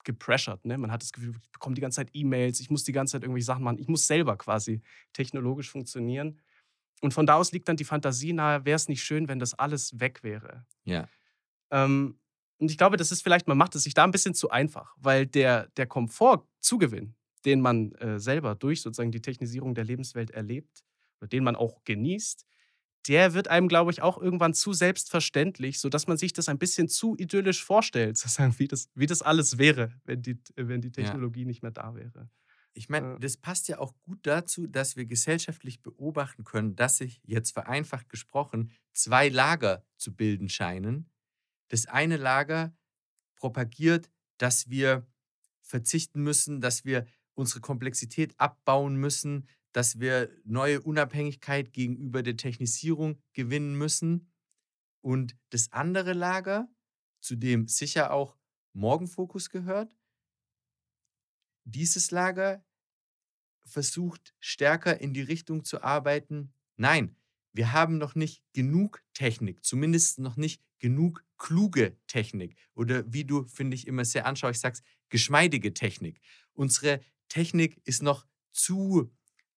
[0.04, 0.64] gepressured.
[0.64, 0.78] Ne?
[0.78, 3.22] Man hat das Gefühl, ich bekomme die ganze Zeit E-Mails, ich muss die ganze Zeit
[3.22, 4.80] irgendwelche Sachen machen, ich muss selber quasi
[5.12, 6.40] technologisch funktionieren.
[7.00, 9.54] Und von da aus liegt dann die Fantasie nahe, wäre es nicht schön, wenn das
[9.54, 10.64] alles weg wäre.
[10.84, 11.08] Ja.
[11.70, 12.18] Ähm,
[12.58, 14.94] und ich glaube, das ist vielleicht, man macht es sich da ein bisschen zu einfach,
[14.98, 20.84] weil der, der Komfortzugewinn, den man äh, selber durch sozusagen die Technisierung der Lebenswelt erlebt,
[21.20, 22.46] oder den man auch genießt,
[23.06, 26.88] der wird einem, glaube ich, auch irgendwann zu selbstverständlich, sodass man sich das ein bisschen
[26.88, 31.42] zu idyllisch vorstellt, sozusagen, wie das, wie das alles wäre, wenn die, wenn die Technologie
[31.42, 31.46] ja.
[31.46, 32.28] nicht mehr da wäre.
[32.74, 37.20] Ich meine, das passt ja auch gut dazu, dass wir gesellschaftlich beobachten können, dass sich
[37.24, 41.10] jetzt vereinfacht gesprochen zwei Lager zu bilden scheinen,
[41.68, 42.76] das eine Lager
[43.36, 45.06] propagiert, dass wir
[45.62, 53.22] verzichten müssen, dass wir unsere Komplexität abbauen müssen, dass wir neue Unabhängigkeit gegenüber der Technisierung
[53.32, 54.32] gewinnen müssen.
[55.02, 56.68] Und das andere Lager,
[57.20, 58.36] zu dem sicher auch
[58.72, 59.94] Morgenfokus gehört,
[61.64, 62.64] dieses Lager
[63.64, 67.16] versucht stärker in die Richtung zu arbeiten, nein,
[67.52, 73.46] wir haben noch nicht genug Technik, zumindest noch nicht genug kluge Technik oder wie du,
[73.46, 76.20] finde ich, immer sehr anschaulich sagst, geschmeidige Technik.
[76.52, 79.12] Unsere Technik ist noch zu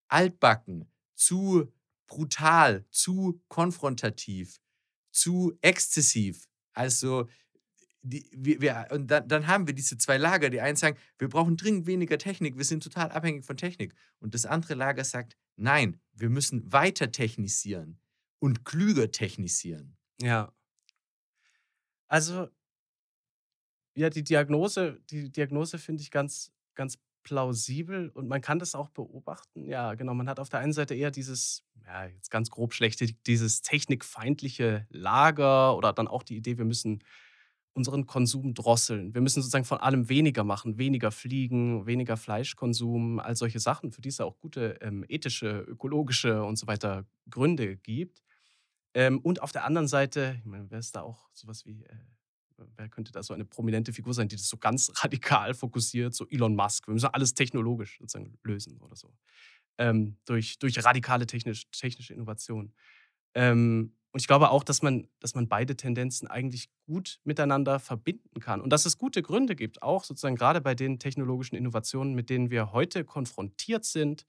[0.08, 1.72] altbacken, zu
[2.08, 4.60] brutal, zu konfrontativ,
[5.12, 6.48] zu exzessiv.
[6.74, 7.28] Also
[8.04, 10.50] die, wir, und dann, dann, haben wir diese zwei Lager.
[10.50, 13.94] Die einen sagen, wir brauchen dringend weniger Technik, wir sind total abhängig von Technik.
[14.20, 18.00] Und das andere Lager sagt, nein, wir müssen weiter technisieren
[18.40, 19.98] und klüger technisieren.
[20.20, 20.52] Ja.
[22.12, 22.50] Also,
[23.96, 28.90] ja, die Diagnose, die Diagnose finde ich ganz, ganz plausibel und man kann das auch
[28.90, 29.66] beobachten.
[29.68, 30.14] Ja, genau.
[30.14, 34.88] Man hat auf der einen Seite eher dieses, ja, jetzt ganz grob schlechte, dieses technikfeindliche
[34.90, 37.04] Lager oder dann auch die Idee, wir müssen
[37.74, 39.14] unseren Konsum drosseln.
[39.14, 44.02] Wir müssen sozusagen von allem weniger machen, weniger fliegen, weniger Fleischkonsum, all solche Sachen, für
[44.02, 48.22] die es auch gute ähm, ethische, ökologische und so weiter Gründe gibt.
[48.94, 51.96] Ähm, und auf der anderen Seite, ich meine, wer ist da auch sowas wie, äh,
[52.76, 56.28] wer könnte da so eine prominente Figur sein, die das so ganz radikal fokussiert, so
[56.30, 56.88] Elon Musk.
[56.88, 59.14] Wir müssen alles technologisch sozusagen lösen oder so.
[59.78, 62.74] Ähm, durch, durch radikale technisch, technische Innovation.
[63.34, 68.42] Ähm, und ich glaube auch, dass man, dass man beide Tendenzen eigentlich gut miteinander verbinden
[68.42, 68.60] kann.
[68.60, 72.52] Und dass es gute Gründe gibt, auch sozusagen gerade bei den technologischen Innovationen, mit denen
[72.52, 74.26] wir heute konfrontiert sind,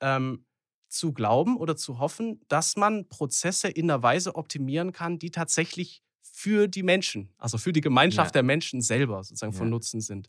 [0.00, 0.44] ähm,
[0.88, 6.02] zu glauben oder zu hoffen, dass man Prozesse in einer Weise optimieren kann, die tatsächlich
[6.22, 8.32] für die Menschen, also für die Gemeinschaft ja.
[8.34, 9.58] der Menschen selber sozusagen ja.
[9.58, 10.28] von Nutzen sind.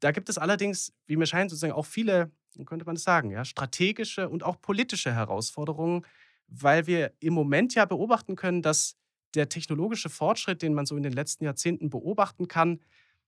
[0.00, 2.30] Da gibt es allerdings, wie mir scheint, sozusagen auch viele,
[2.64, 6.06] könnte man das sagen, ja, strategische und auch politische Herausforderungen,
[6.46, 8.96] weil wir im Moment ja beobachten können, dass
[9.34, 12.80] der technologische Fortschritt, den man so in den letzten Jahrzehnten beobachten kann,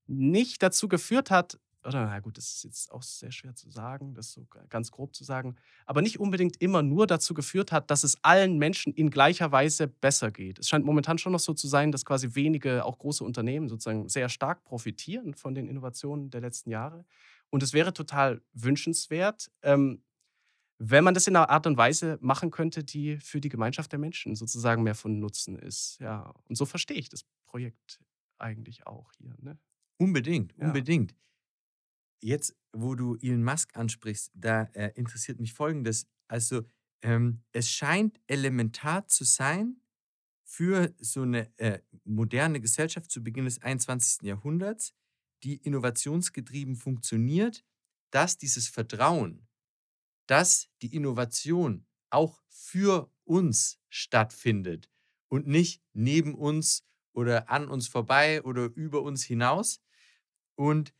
[0.06, 4.14] nicht dazu geführt hat, oder na gut, das ist jetzt auch sehr schwer zu sagen,
[4.14, 8.04] das so ganz grob zu sagen, aber nicht unbedingt immer nur dazu geführt hat, dass
[8.04, 10.58] es allen Menschen in gleicher Weise besser geht.
[10.58, 14.08] Es scheint momentan schon noch so zu sein, dass quasi wenige, auch große Unternehmen sozusagen
[14.08, 17.04] sehr stark profitieren von den Innovationen der letzten Jahre.
[17.48, 20.02] Und es wäre total wünschenswert, ähm,
[20.78, 23.98] wenn man das in einer Art und Weise machen könnte, die für die Gemeinschaft der
[23.98, 25.98] Menschen sozusagen mehr von Nutzen ist.
[26.00, 28.00] Ja, und so verstehe ich das Projekt
[28.38, 29.36] eigentlich auch hier.
[29.40, 29.58] Ne?
[29.98, 30.66] Unbedingt, ja.
[30.66, 31.14] unbedingt.
[32.22, 36.06] Jetzt, wo du Elon Musk ansprichst, da äh, interessiert mich Folgendes.
[36.28, 36.62] Also,
[37.02, 39.80] ähm, es scheint elementar zu sein
[40.44, 44.22] für so eine äh, moderne Gesellschaft zu Beginn des 21.
[44.22, 44.94] Jahrhunderts,
[45.42, 47.64] die innovationsgetrieben funktioniert,
[48.10, 49.48] dass dieses Vertrauen,
[50.26, 54.90] dass die Innovation auch für uns stattfindet
[55.28, 59.80] und nicht neben uns oder an uns vorbei oder über uns hinaus.
[60.56, 60.92] Und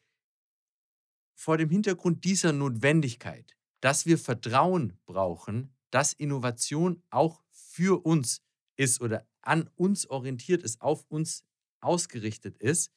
[1.41, 8.43] vor dem Hintergrund dieser Notwendigkeit, dass wir Vertrauen brauchen, dass Innovation auch für uns
[8.77, 11.47] ist oder an uns orientiert ist, auf uns
[11.81, 12.93] ausgerichtet ist,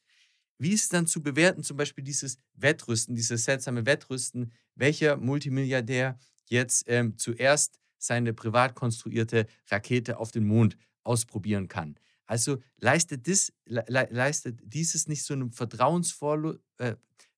[0.58, 6.84] wie ist dann zu bewerten, zum Beispiel dieses Wettrüsten, dieses seltsame Wettrüsten, welcher Multimilliardär jetzt
[6.86, 11.98] ähm, zuerst seine privat konstruierte Rakete auf den Mond ausprobieren kann?
[12.26, 16.96] Also leistet, das, le leistet dieses nicht so einem Vertrauensverlust, äh,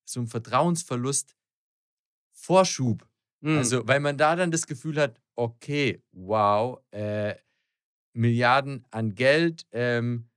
[0.08, 1.36] so ein Vertrauensverlust
[2.32, 3.06] Vorschub.
[3.40, 3.58] Mhm.
[3.58, 7.34] Also, weil man da dann das Gefühl hat, okay, wow, äh,
[8.12, 10.30] Milliarden an Geld, ähm,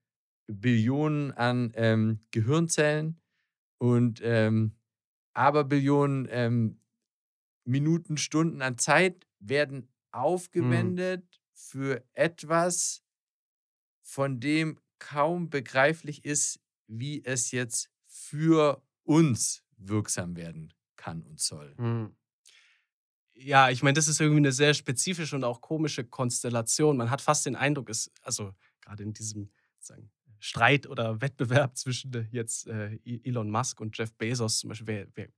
[0.47, 3.21] Billionen an ähm, Gehirnzellen
[3.77, 4.75] und ähm,
[5.34, 6.79] Aberbillionen ähm,
[7.63, 9.88] Minuten, Stunden an Zeit werden mhm.
[10.12, 11.39] aufgewendet mhm.
[11.53, 13.03] für etwas,
[14.01, 21.74] von dem kaum begreiflich ist, wie es jetzt für uns wirksam werden kann und soll.
[21.78, 22.15] Mhm.
[23.34, 26.98] Ja, ich meine, das ist irgendwie eine sehr spezifische und auch komische Konstellation.
[26.98, 32.13] Man hat fast den Eindruck, es, also gerade in diesem sagen, Streit oder Wettbewerb zwischen
[32.13, 35.30] äh, jetzt äh, e-, Elon Musk und Jeff Bezos, zum Beispiel, wer, wer,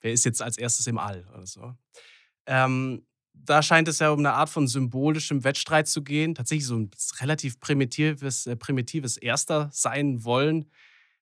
[0.00, 1.72] wer ist jetzt als erstes im All oder so.
[2.46, 6.76] Ähm, da scheint es ja um eine Art von symbolischem Wettstreit zu gehen, tatsächlich so
[6.76, 10.66] ein relativ primitives, äh, primitives Erster sein wollen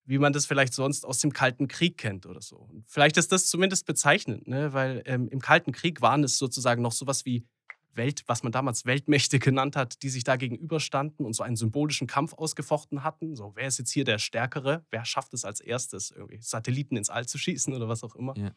[0.07, 2.57] wie man das vielleicht sonst aus dem Kalten Krieg kennt oder so.
[2.57, 4.73] Und vielleicht ist das zumindest bezeichnend, ne?
[4.73, 7.47] weil ähm, im Kalten Krieg waren es sozusagen noch sowas wie
[7.97, 12.07] Welt, was man damals Weltmächte genannt hat, die sich da gegenüberstanden und so einen symbolischen
[12.07, 13.35] Kampf ausgefochten hatten.
[13.35, 14.85] So, wer ist jetzt hier der Stärkere?
[14.91, 18.37] Wer schafft es als erstes, irgendwie Satelliten ins All zu schießen oder was auch immer?
[18.37, 18.55] Ja.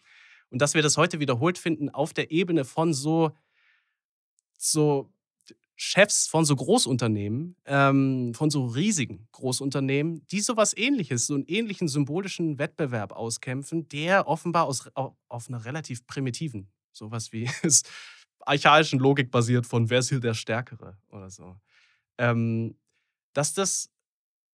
[0.49, 3.31] Und dass wir das heute wiederholt finden auf der Ebene von so,
[4.57, 5.11] so
[5.79, 11.87] Chefs von so Großunternehmen, ähm, von so riesigen Großunternehmen, die sowas ähnliches, so einen ähnlichen
[11.87, 17.47] symbolischen Wettbewerb auskämpfen, der offenbar aus, auf einer relativ primitiven, sowas wie
[18.39, 21.55] archaischen Logik basiert von wer ist hier der Stärkere oder so.
[22.17, 22.75] Ähm,
[23.33, 23.91] dass das,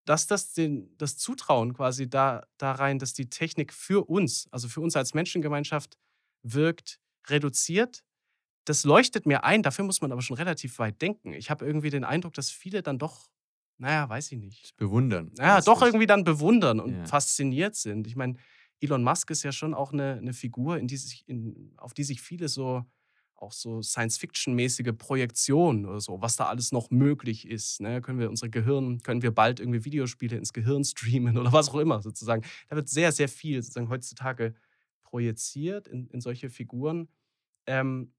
[0.03, 4.67] dass das den, das Zutrauen quasi da, da rein, dass die Technik für uns, also
[4.67, 5.97] für uns als Menschengemeinschaft
[6.41, 8.03] wirkt, reduziert
[8.65, 11.33] das leuchtet mir ein, dafür muss man aber schon relativ weit denken.
[11.33, 13.29] Ich habe irgendwie den Eindruck, dass viele dann doch,
[13.77, 14.75] naja, weiß ich nicht.
[14.77, 15.31] Bewundern.
[15.37, 17.05] Ja, doch irgendwie dann bewundern und ja.
[17.05, 18.07] fasziniert sind.
[18.07, 18.35] Ich meine,
[18.79, 22.03] Elon Musk ist ja schon auch eine, eine Figur, in die sich, in, auf die
[22.03, 22.85] sich viele so
[23.43, 27.81] auch so Science-Fiction-mäßige Projektionen oder so, was da alles noch möglich ist.
[27.81, 28.01] Ne?
[28.01, 31.79] Können wir unser Gehirn, können wir bald irgendwie Videospiele ins Gehirn streamen oder was auch
[31.79, 32.43] immer sozusagen.
[32.69, 34.55] Da wird sehr, sehr viel sozusagen heutzutage
[35.03, 37.09] projiziert in, in solche Figuren.
[37.67, 38.13] Ähm,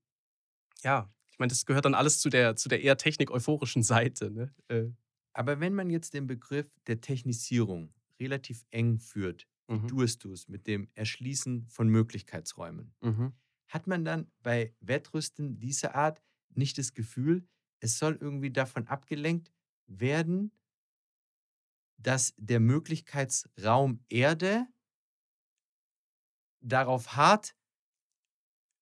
[0.85, 4.31] ja, ich meine, das gehört dann alles zu der, zu der eher technik-euphorischen Seite.
[4.31, 4.55] Ne?
[4.68, 4.85] Äh.
[5.33, 9.88] Aber wenn man jetzt den Begriff der Technisierung relativ eng führt, wie mhm.
[9.88, 13.33] du es tust, mit dem Erschließen von Möglichkeitsräumen, mhm.
[13.66, 17.49] hat man dann bei Wettrüsten dieser Art nicht das Gefühl,
[17.81, 19.53] es soll irgendwie davon abgelenkt
[19.87, 20.53] werden,
[21.99, 24.66] dass der Möglichkeitsraum Erde
[26.61, 27.57] darauf hart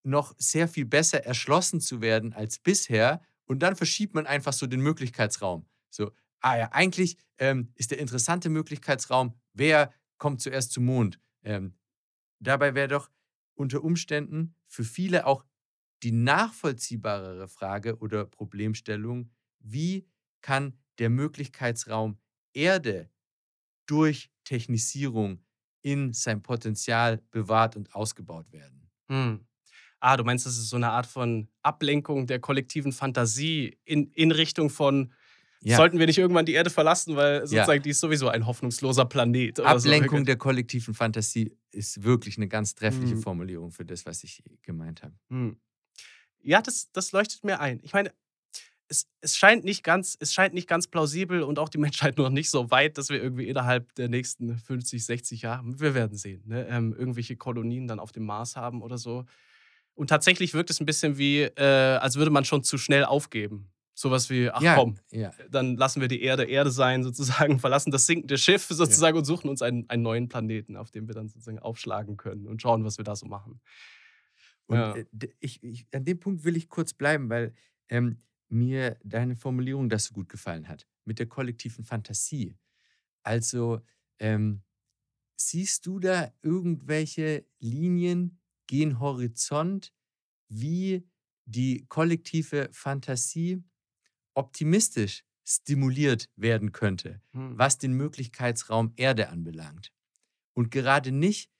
[0.02, 3.22] noch sehr viel besser erschlossen zu werden als bisher.
[3.44, 5.66] Und dann verschiebt man einfach so den Möglichkeitsraum.
[5.90, 11.20] So, ah ja, eigentlich ähm, ist der interessante Möglichkeitsraum, wer kommt zuerst zum Mond.
[11.42, 11.74] Ähm,
[12.38, 13.10] dabei wäre doch
[13.54, 15.44] unter Umständen für viele auch
[16.02, 20.08] die nachvollziehbarere Frage oder Problemstellung, wie
[20.40, 22.18] kann der Möglichkeitsraum
[22.52, 23.10] Erde
[23.86, 25.44] durch Technisierung
[25.82, 28.90] in sein Potenzial bewahrt und ausgebaut werden.
[29.08, 29.46] Hm.
[30.04, 34.32] Ah, du meinst, das ist so eine Art von Ablenkung der kollektiven Fantasie in, in
[34.32, 35.12] Richtung von,
[35.60, 35.76] ja.
[35.76, 37.78] sollten wir nicht irgendwann die Erde verlassen, weil sozusagen ja.
[37.78, 39.60] die ist sowieso ein hoffnungsloser Planet.
[39.60, 40.24] Ablenkung so.
[40.24, 43.22] der kollektiven Fantasie ist wirklich eine ganz treffliche hm.
[43.22, 45.14] Formulierung für das, was ich gemeint habe.
[45.30, 45.56] Hm.
[46.40, 47.78] Ja, das, das leuchtet mir ein.
[47.84, 48.12] Ich meine,
[48.88, 52.28] es, es, scheint nicht ganz, es scheint nicht ganz plausibel und auch die Menschheit noch
[52.28, 56.42] nicht so weit, dass wir irgendwie innerhalb der nächsten 50, 60 Jahre, wir werden sehen,
[56.44, 59.26] ne, ähm, irgendwelche Kolonien dann auf dem Mars haben oder so.
[60.02, 63.70] Und tatsächlich wirkt es ein bisschen wie, äh, als würde man schon zu schnell aufgeben.
[63.94, 65.30] Sowas wie, ach ja, komm, ja.
[65.48, 69.20] dann lassen wir die Erde Erde sein, sozusagen, verlassen das sinkende Schiff sozusagen ja.
[69.20, 72.60] und suchen uns einen, einen neuen Planeten, auf dem wir dann sozusagen aufschlagen können und
[72.60, 73.60] schauen, was wir da so machen.
[74.66, 75.04] Und äh,
[75.38, 77.54] ich, ich, an dem Punkt will ich kurz bleiben, weil
[77.88, 78.16] ähm,
[78.48, 82.56] mir deine Formulierung das so gut gefallen hat, mit der kollektiven Fantasie.
[83.22, 83.80] Also,
[84.18, 84.62] ähm,
[85.36, 88.41] siehst du da irgendwelche Linien,
[88.72, 89.92] gen Horizont,
[90.48, 91.06] wie
[91.44, 93.62] die kollektive Fantasie
[94.32, 97.58] optimistisch stimuliert werden könnte, hm.
[97.58, 99.92] was den Möglichkeitsraum Erde anbelangt.
[100.54, 101.50] Und gerade nicht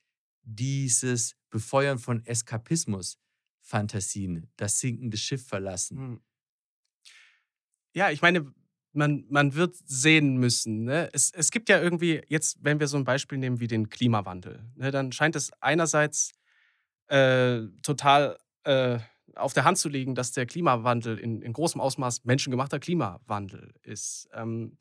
[0.42, 3.18] dieses Befeuern von Eskapismus,
[3.60, 5.98] Fantasien, das sinkende Schiff verlassen.
[5.98, 6.20] Hm.
[7.92, 8.54] Ja, ich meine,
[8.94, 10.84] man, man wird sehen müssen.
[10.84, 11.10] Ne?
[11.12, 14.64] Es, es gibt ja irgendwie, jetzt, wenn wir so ein Beispiel nehmen wie den Klimawandel,
[14.76, 16.32] ne, dann scheint es einerseits
[17.12, 18.98] äh, total äh,
[19.34, 24.28] auf der Hand zu legen, dass der Klimawandel in, in großem Ausmaß menschengemachter Klimawandel ist.
[24.32, 24.78] Ähm,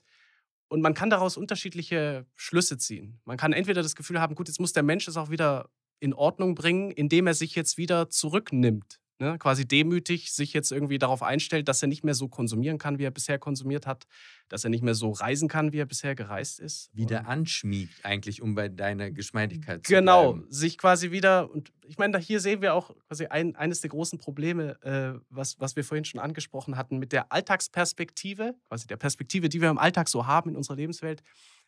[0.70, 3.20] und man kann daraus unterschiedliche Schlüsse ziehen.
[3.26, 6.14] Man kann entweder das Gefühl haben, gut, jetzt muss der Mensch es auch wieder in
[6.14, 11.22] Ordnung bringen, indem er sich jetzt wieder zurücknimmt ne, quasi demütig sich jetzt irgendwie darauf
[11.22, 14.08] einstellt, dass er nicht mehr so konsumieren kann, wie er bisher konsumiert hat,
[14.50, 16.90] dass er nicht mehr so reisen kann, wie er bisher gereist ist.
[16.94, 20.40] Wieder anschmiegt, eigentlich, um bei deiner Geschmeidigkeit zu genau, bleiben.
[20.42, 23.92] Genau, sich quasi wieder, und ich meine, hier sehen wir auch quasi ein, eines der
[23.92, 28.98] großen Probleme, äh, was, was wir vorhin schon angesprochen hatten, mit der Alltagsperspektive, quasi der
[28.98, 31.22] Perspektive, die wir im Alltag so haben in unserer Lebenswelt.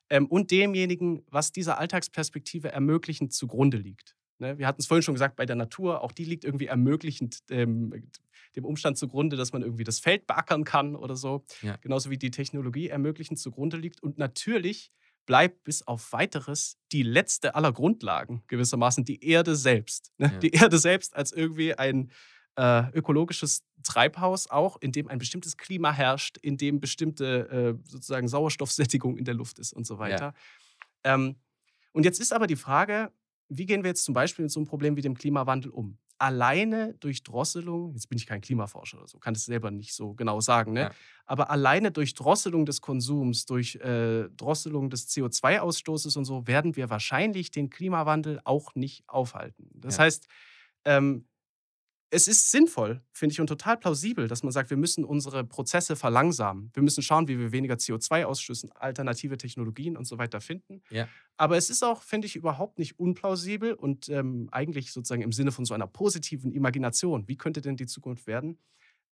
[0.09, 4.15] Ähm, und demjenigen, was dieser Alltagsperspektive ermöglichend zugrunde liegt.
[4.39, 4.57] Ne?
[4.57, 8.09] Wir hatten es vorhin schon gesagt, bei der Natur, auch die liegt irgendwie ermöglichend ähm,
[8.55, 11.43] dem Umstand zugrunde, dass man irgendwie das Feld beackern kann oder so.
[11.61, 11.77] Ja.
[11.77, 14.01] Genauso wie die Technologie ermöglichend zugrunde liegt.
[14.01, 14.91] Und natürlich
[15.25, 20.11] bleibt bis auf weiteres die letzte aller Grundlagen gewissermaßen die Erde selbst.
[20.17, 20.31] Ne?
[20.33, 20.39] Ja.
[20.39, 22.11] Die Erde selbst als irgendwie ein
[22.55, 28.27] äh, ökologisches Treibhaus auch, in dem ein bestimmtes Klima herrscht, in dem bestimmte äh, sozusagen
[28.27, 30.33] Sauerstoffsättigung in der Luft ist und so weiter.
[31.05, 31.15] Ja.
[31.15, 31.35] Ähm,
[31.91, 33.11] und jetzt ist aber die Frage,
[33.57, 35.97] wie gehen wir jetzt zum Beispiel mit so einem Problem wie dem Klimawandel um?
[36.17, 40.13] Alleine durch Drosselung, jetzt bin ich kein Klimaforscher oder so, kann es selber nicht so
[40.13, 40.81] genau sagen, ne?
[40.81, 40.91] Ja.
[41.25, 46.89] aber alleine durch Drosselung des Konsums, durch äh, Drosselung des CO2-Ausstoßes und so, werden wir
[46.89, 49.69] wahrscheinlich den Klimawandel auch nicht aufhalten.
[49.73, 50.03] Das ja.
[50.03, 50.27] heißt,
[50.85, 51.25] ähm,
[52.13, 55.95] es ist sinnvoll, finde ich, und total plausibel, dass man sagt, wir müssen unsere Prozesse
[55.95, 56.69] verlangsamen.
[56.73, 60.83] Wir müssen schauen, wie wir weniger CO2 ausstoßen, alternative Technologien und so weiter finden.
[60.91, 61.07] Ja.
[61.37, 65.51] Aber es ist auch, finde ich, überhaupt nicht unplausibel und ähm, eigentlich sozusagen im Sinne
[65.51, 67.27] von so einer positiven Imagination.
[67.27, 68.59] Wie könnte denn die Zukunft werden?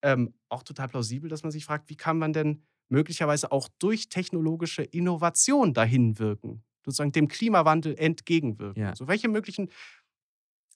[0.03, 4.09] Ähm, auch total plausibel, dass man sich fragt, wie kann man denn möglicherweise auch durch
[4.09, 8.83] technologische Innovation dahin wirken, sozusagen dem Klimawandel entgegenwirken.
[8.83, 8.95] Ja.
[8.95, 9.69] So welche möglichen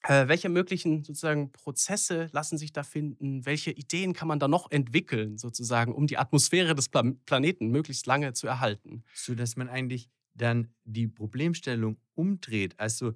[0.08, 3.44] äh, welche möglichen sozusagen Prozesse lassen sich da finden?
[3.44, 8.06] Welche Ideen kann man da noch entwickeln, sozusagen, um die Atmosphäre des Pla Planeten möglichst
[8.06, 9.02] lange zu erhalten?
[9.14, 12.78] So dass man eigentlich dann die Problemstellung umdreht.
[12.78, 13.14] Also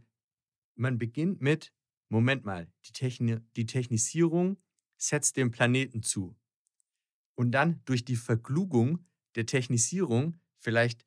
[0.75, 1.73] man beginnt mit,
[2.09, 4.57] Moment mal, die, Techni die Technisierung
[4.97, 6.37] setzt dem Planeten zu.
[7.35, 11.07] Und dann durch die Verklugung der Technisierung vielleicht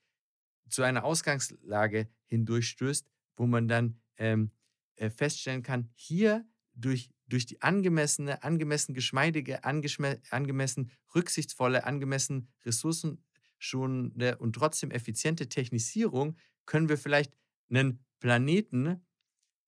[0.69, 4.62] zu einer Ausgangslage hindurchstößt, wo man dann ähm, äh,
[5.09, 14.91] feststellen kann, hier durch, durch die angemessene, angemessen geschmeidige, angemessen rücksichtsvolle, angemessen ressourcenschonende und trotzdem
[14.91, 17.33] effiziente Technisierung können wir vielleicht
[17.69, 19.05] einen Planeten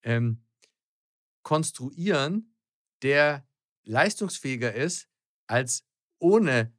[0.02, 0.44] ähm,
[1.42, 2.54] konstruieren,
[3.02, 3.46] der
[3.84, 5.08] leistungsfähiger ist
[5.46, 5.84] als
[6.18, 6.75] ohne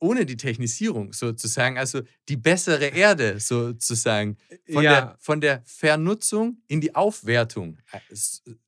[0.00, 4.36] ohne die Technisierung sozusagen, also die bessere Erde sozusagen,
[4.70, 5.00] von, ja.
[5.00, 7.78] der, von der Vernutzung in die Aufwertung.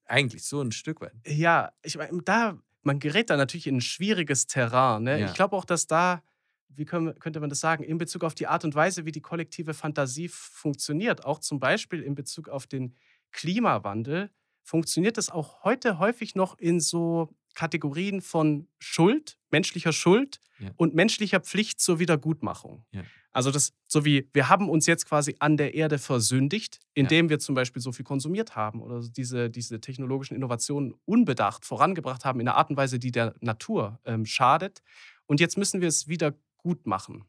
[0.07, 1.13] Eigentlich so ein Stück weit.
[1.27, 5.05] Ja, ich meine, da, man gerät da natürlich in ein schwieriges Terrain.
[5.05, 5.21] Ne?
[5.21, 5.27] Ja.
[5.27, 6.23] Ich glaube auch, dass da,
[6.69, 9.21] wie können, könnte man das sagen, in Bezug auf die Art und Weise, wie die
[9.21, 12.97] kollektive Fantasie funktioniert, auch zum Beispiel in Bezug auf den
[13.33, 14.31] Klimawandel,
[14.63, 20.71] funktioniert das auch heute häufig noch in so Kategorien von Schuld, menschlicher Schuld ja.
[20.77, 22.85] und menschlicher Pflicht zur Wiedergutmachung.
[22.93, 23.03] Ja.
[23.33, 27.31] Also das, so wie wir haben uns jetzt quasi an der Erde versündigt, indem ja.
[27.31, 32.41] wir zum Beispiel so viel konsumiert haben oder diese, diese technologischen Innovationen unbedacht vorangebracht haben
[32.41, 34.83] in einer Art und Weise, die der Natur ähm, schadet.
[35.27, 37.25] Und jetzt müssen wir es wieder gut machen.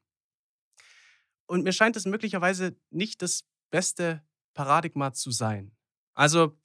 [1.45, 5.72] Und mir scheint es möglicherweise nicht das beste Paradigma zu sein.
[6.13, 6.57] Also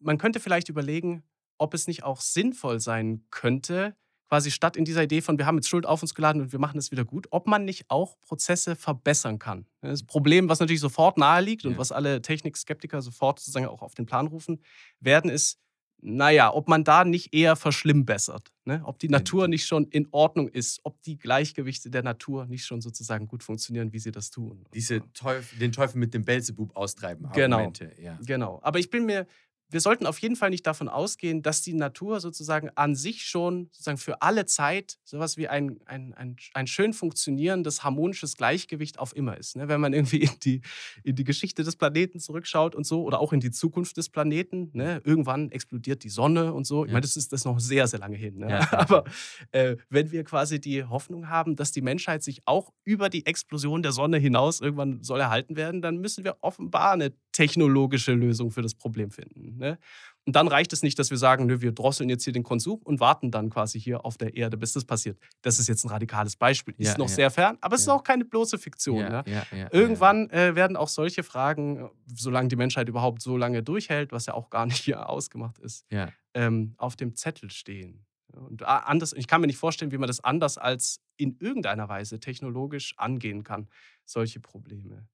[0.00, 1.22] man könnte vielleicht überlegen,
[1.62, 3.94] ob es nicht auch sinnvoll sein könnte,
[4.32, 6.58] quasi statt in dieser Idee von, wir haben jetzt Schuld auf uns geladen und wir
[6.58, 9.66] machen es wieder gut, ob man nicht auch Prozesse verbessern kann.
[9.82, 11.70] Das Problem, was natürlich sofort nahe liegt ja.
[11.70, 14.62] und was alle Technikskeptiker sofort sozusagen auch auf den Plan rufen
[15.00, 15.58] werden, ist,
[16.00, 18.52] naja, ob man da nicht eher verschlimmbessert.
[18.64, 18.80] Ne?
[18.84, 22.80] Ob die Natur nicht schon in Ordnung ist, ob die Gleichgewichte der Natur nicht schon
[22.80, 24.64] sozusagen gut funktionieren, wie sie das tun.
[24.72, 27.30] Diese Teufel, den Teufel mit dem Belzebub austreiben.
[27.34, 27.56] Genau.
[27.56, 27.92] Argumente.
[28.00, 28.18] Ja.
[28.26, 28.60] Genau.
[28.62, 29.26] Aber ich bin mir
[29.72, 33.68] wir sollten auf jeden Fall nicht davon ausgehen, dass die Natur sozusagen an sich schon
[33.72, 39.16] sozusagen für alle Zeit sowas wie ein, ein, ein, ein schön funktionierendes, harmonisches Gleichgewicht auf
[39.16, 39.56] immer ist.
[39.56, 39.68] Ne?
[39.68, 40.60] Wenn man irgendwie in die,
[41.02, 44.70] in die Geschichte des Planeten zurückschaut und so oder auch in die Zukunft des Planeten,
[44.72, 45.00] ne?
[45.04, 46.84] irgendwann explodiert die Sonne und so.
[46.84, 48.38] Ich meine, das ist das noch sehr, sehr lange hin.
[48.38, 48.50] Ne?
[48.50, 48.72] Ja.
[48.72, 49.04] Aber
[49.52, 53.82] äh, wenn wir quasi die Hoffnung haben, dass die Menschheit sich auch über die Explosion
[53.82, 58.62] der Sonne hinaus irgendwann soll erhalten werden, dann müssen wir offenbar eine technologische Lösung für
[58.62, 59.61] das Problem finden.
[59.62, 59.78] Ne?
[60.24, 62.80] Und dann reicht es nicht, dass wir sagen, nö, wir drosseln jetzt hier den Konsum
[62.82, 65.18] und warten dann quasi hier auf der Erde, bis das passiert.
[65.42, 66.74] Das ist jetzt ein radikales Beispiel.
[66.78, 67.14] Ist ja, noch ja.
[67.14, 67.92] sehr fern, aber es ja.
[67.92, 68.98] ist auch keine bloße Fiktion.
[68.98, 69.24] Ne?
[69.70, 74.34] Irgendwann äh, werden auch solche Fragen, solange die Menschheit überhaupt so lange durchhält, was ja
[74.34, 75.86] auch gar nicht hier ausgemacht ist,
[76.34, 78.04] ähm, auf dem Zettel stehen.
[78.32, 82.18] Und anders, ich kann mir nicht vorstellen, wie man das anders als in irgendeiner Weise
[82.18, 83.68] technologisch angehen kann,
[84.04, 85.06] solche Probleme.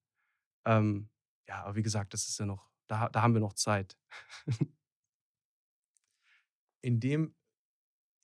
[0.65, 1.09] Ähm,
[1.47, 3.97] ja, aber wie gesagt, das ist ja noch, da, da haben wir noch Zeit.
[6.81, 7.35] In dem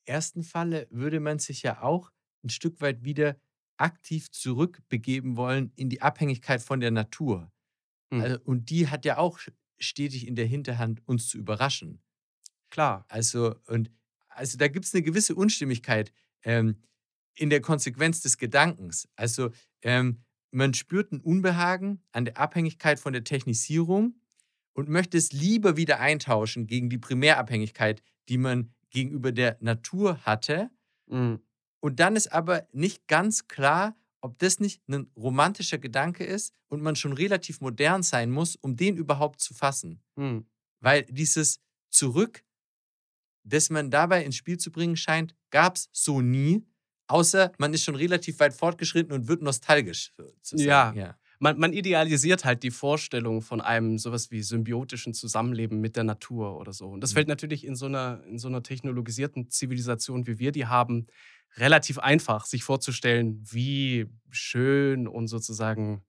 [0.05, 2.11] ersten Falle würde man sich ja auch
[2.43, 3.39] ein Stück weit wieder
[3.77, 7.51] aktiv zurückbegeben wollen in die Abhängigkeit von der Natur.
[8.09, 8.21] Mhm.
[8.21, 9.39] Also, und die hat ja auch
[9.77, 12.01] stetig in der Hinterhand, uns zu überraschen.
[12.69, 13.05] Klar.
[13.07, 13.91] Also, und
[14.29, 16.11] also da gibt es eine gewisse Unstimmigkeit
[16.43, 16.81] ähm,
[17.35, 19.07] in der Konsequenz des Gedankens.
[19.15, 19.51] Also
[19.81, 24.15] ähm, man spürt ein Unbehagen an der Abhängigkeit von der Technisierung
[24.75, 30.69] und möchte es lieber wieder eintauschen gegen die Primärabhängigkeit, die man gegenüber der Natur hatte.
[31.07, 31.39] Mhm.
[31.79, 36.81] Und dann ist aber nicht ganz klar, ob das nicht ein romantischer Gedanke ist und
[36.81, 40.01] man schon relativ modern sein muss, um den überhaupt zu fassen.
[40.15, 40.45] Mhm.
[40.81, 41.59] Weil dieses
[41.89, 42.43] Zurück,
[43.43, 46.65] das man dabei ins Spiel zu bringen scheint, gab es so nie.
[47.07, 50.11] Außer man ist schon relativ weit fortgeschritten und wird nostalgisch.
[50.51, 50.91] Ja.
[50.93, 51.17] ja.
[51.39, 56.57] Man, man, idealisiert halt die Vorstellung von einem sowas wie symbiotischen Zusammenleben mit der Natur
[56.57, 56.87] oder so.
[56.87, 57.15] Und das mhm.
[57.15, 61.07] fällt natürlich in so, einer, in so einer technologisierten Zivilisation, wie wir die haben,
[61.57, 66.03] relativ einfach, sich vorzustellen, wie schön und sozusagen,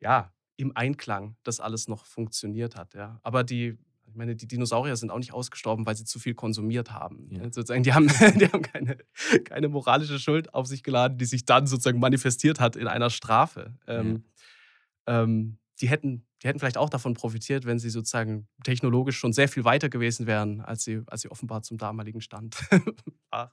[0.00, 2.94] ja, im Einklang das alles noch funktioniert hat.
[2.94, 3.18] Ja.
[3.22, 3.78] Aber die
[4.12, 7.30] ich meine, die Dinosaurier sind auch nicht ausgestorben, weil sie zu viel konsumiert haben.
[7.30, 7.44] Ja.
[7.44, 8.08] Sozusagen, die haben,
[8.38, 8.98] die haben keine,
[9.44, 13.74] keine moralische Schuld auf sich geladen, die sich dann sozusagen manifestiert hat in einer Strafe.
[13.86, 14.24] Ähm,
[15.06, 19.48] ähm, die, hätten, die hätten vielleicht auch davon profitiert, wenn sie sozusagen technologisch schon sehr
[19.48, 22.56] viel weiter gewesen wären, als sie, als sie offenbar zum damaligen Stand
[23.30, 23.50] waren,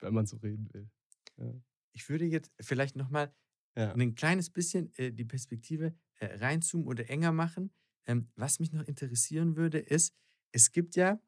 [0.00, 0.88] wenn man so reden will.
[1.36, 1.52] Ja.
[1.92, 3.32] Ich würde jetzt vielleicht nochmal
[3.76, 3.92] ja.
[3.92, 7.70] ein kleines bisschen äh, die Perspektive äh, reinzoomen oder enger machen
[8.06, 10.14] ähm, was mich noch interessieren würde, ist,
[10.52, 11.20] es gibt ja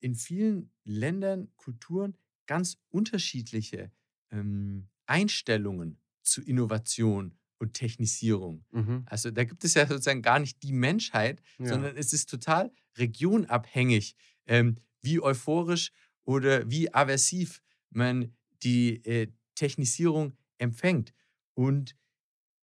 [0.00, 2.16] in vielen Ländern, Kulturen
[2.46, 3.92] ganz unterschiedliche
[4.30, 8.64] ähm, Einstellungen zu Innovation und Technisierung.
[8.72, 9.04] Mhm.
[9.06, 11.68] Also da gibt es ja sozusagen gar nicht die Menschheit, ja.
[11.68, 15.92] sondern es ist total regionabhängig, ähm, wie euphorisch
[16.24, 18.34] oder wie aversiv man
[18.64, 21.14] die äh, Technisierung empfängt.
[21.54, 21.96] Und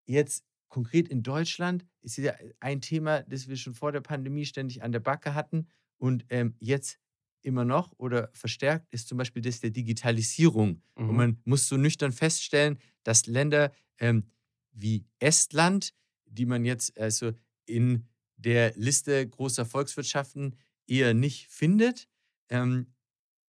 [0.05, 4.83] jetzt konkret in Deutschland ist ja ein Thema, das wir schon vor der Pandemie ständig
[4.83, 6.99] an der Backe hatten und ähm, jetzt
[7.41, 10.81] immer noch oder verstärkt ist zum Beispiel das der Digitalisierung.
[10.97, 11.09] Mhm.
[11.09, 14.25] Und man muss so nüchtern feststellen, dass Länder ähm,
[14.71, 15.93] wie Estland,
[16.25, 17.33] die man jetzt also
[17.65, 18.07] in
[18.37, 20.55] der Liste großer Volkswirtschaften
[20.87, 22.07] eher nicht findet,
[22.49, 22.93] ähm,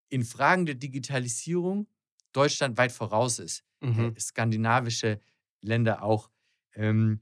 [0.09, 1.87] in Fragen der Digitalisierung
[2.33, 3.65] Deutschland weit voraus ist.
[3.81, 4.15] Mhm.
[4.17, 5.21] Äh, skandinavische
[5.63, 6.31] Länder auch.
[6.75, 7.21] Ähm,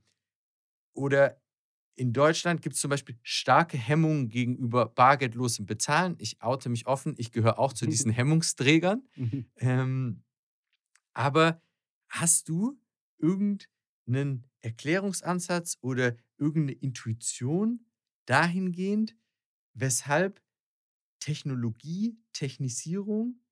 [0.92, 1.40] oder
[1.94, 6.14] in Deutschland gibt es zum Beispiel starke Hemmungen gegenüber bargeldlosem Bezahlen.
[6.18, 9.03] Ich oute mich offen, ich gehöre auch zu diesen Hemmungsträgern.
[9.16, 9.46] Mhm.
[9.57, 10.22] ähm,
[11.12, 11.61] aber
[12.09, 12.80] hast du
[14.09, 17.87] irgendeinen Erklärungsansatz oder irgendeine Intuition
[18.27, 19.17] dahingehend,
[19.75, 20.43] weshalb
[21.21, 23.43] Technologie, Technisierung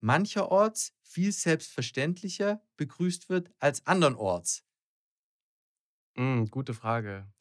[0.00, 4.64] mancherorts viel selbstverständlicher begrüßt wird als andernorts?
[6.16, 7.32] Mm, gute Frage.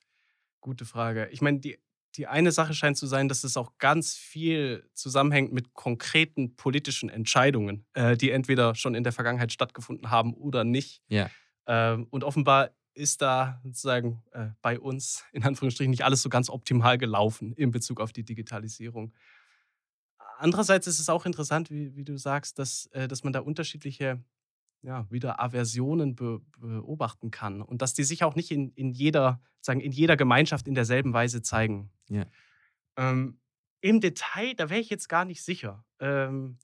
[0.61, 1.29] Gute Frage.
[1.31, 1.77] Ich meine, die,
[2.15, 7.09] die eine Sache scheint zu sein, dass es auch ganz viel zusammenhängt mit konkreten politischen
[7.09, 11.01] Entscheidungen, äh, die entweder schon in der Vergangenheit stattgefunden haben oder nicht.
[11.07, 11.31] Ja.
[11.67, 16.49] Ähm, und offenbar ist da sozusagen äh, bei uns in Anführungsstrichen nicht alles so ganz
[16.49, 19.13] optimal gelaufen in Bezug auf die Digitalisierung.
[20.39, 24.23] Andererseits ist es auch interessant, wie, wie du sagst, dass, äh, dass man da unterschiedliche
[24.81, 29.41] ja, wieder Aversionen be beobachten kann und dass die sich auch nicht in, in, jeder,
[29.61, 31.91] sagen, in jeder Gemeinschaft in derselben Weise zeigen.
[32.09, 32.25] Ja.
[32.95, 33.39] Ähm,
[33.81, 35.83] Im Detail, da wäre ich jetzt gar nicht sicher.
[35.99, 36.59] Ähm,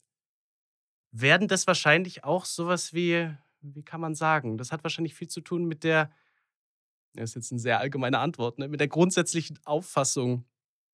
[1.10, 3.34] werden das wahrscheinlich auch sowas wie,
[3.64, 6.10] wie kann man sagen, das hat wahrscheinlich viel zu tun mit der,
[7.14, 10.44] das ist jetzt eine sehr allgemeine Antwort, ne, mit der grundsätzlichen Auffassung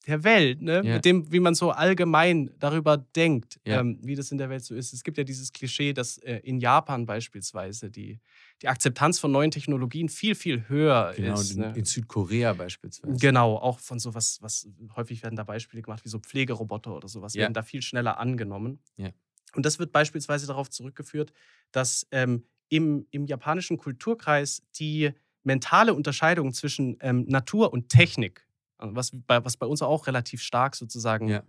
[0.07, 0.77] der Welt, ne?
[0.83, 0.95] Ja.
[0.95, 3.81] mit dem, wie man so allgemein darüber denkt, Ja.
[3.81, 4.95] ähm, wie das in der Welt so ist.
[4.95, 8.18] Es gibt ja dieses Klischee, dass äh, in Japan beispielsweise die,
[8.62, 11.53] die Akzeptanz von neuen Technologien viel, viel höher Genau, ist.
[11.53, 11.75] in, Ne?
[11.77, 13.18] in Südkorea beispielsweise.
[13.18, 14.66] Genau, auch von sowas, was
[14.97, 17.43] häufig werden da Beispiele gemacht, wie so Pflegeroboter oder sowas, Ja.
[17.43, 18.81] werden da viel schneller angenommen.
[18.97, 19.11] Ja.
[19.55, 21.33] Und das wird beispielsweise darauf zurückgeführt,
[21.73, 25.11] dass ähm, im, im japanischen Kulturkreis die
[25.43, 28.47] mentale Unterscheidung zwischen ähm, Natur und Technik,
[28.79, 31.43] also was bei, was bei uns auch relativ stark sozusagen Ja.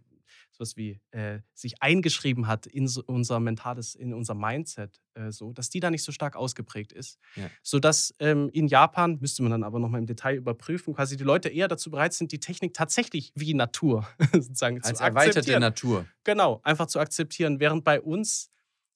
[0.52, 5.52] sowas wie äh, sich eingeschrieben hat in so unser mentales, in unser Mindset, äh, so,
[5.54, 7.20] dass die da nicht so stark ausgeprägt ist.
[7.36, 7.50] Ja.
[7.64, 11.50] Sodass ähm, in Japan, müsste man dann aber nochmal im Detail überprüfen, quasi die Leute
[11.50, 15.62] eher dazu bereit sind, die Technik tatsächlich wie Natur sozusagen Als zu erweiterte akzeptieren.
[15.62, 16.06] Natur.
[16.24, 18.51] Genau, einfach zu akzeptieren, während bei uns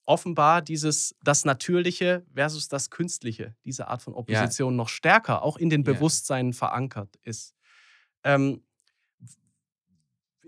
[0.06, 5.68] offenbar dieses das Natürliche versus das Künstliche, diese Art von Opposition noch stärker auch in
[5.70, 5.92] den Ja.
[5.92, 7.54] Bewusstseinen verankert ist.
[8.24, 8.62] Ähm,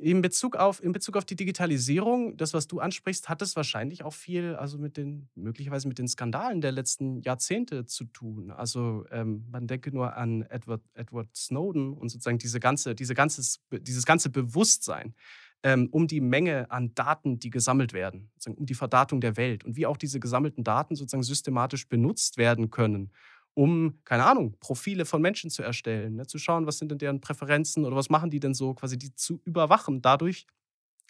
[0.01, 4.05] in Bezug, auf, in Bezug auf die Digitalisierung, das, was du ansprichst, hat es wahrscheinlich
[4.05, 8.53] auch viel, also mit den, möglicherweise mit den Skandalen der letzten Jahrzehnte zu tun.
[8.53, 13.61] Also ähm, man denke nur an Edward, Edward Snowden und sozusagen diese ganze, diese ganzes,
[13.73, 15.15] dieses ganze Bewusstsein
[15.63, 19.77] ähm, um die Menge an Daten, die gesammelt werden, um die Verdatung der Welt und
[19.77, 23.13] wie auch diese gesammelten Daten sozusagen systematisch benutzt werden können,
[23.55, 27.21] um, keine Ahnung, Profile von Menschen zu erstellen, ne, zu schauen, was sind denn deren
[27.21, 30.47] Präferenzen oder was machen die denn so, quasi die zu überwachen, dadurch,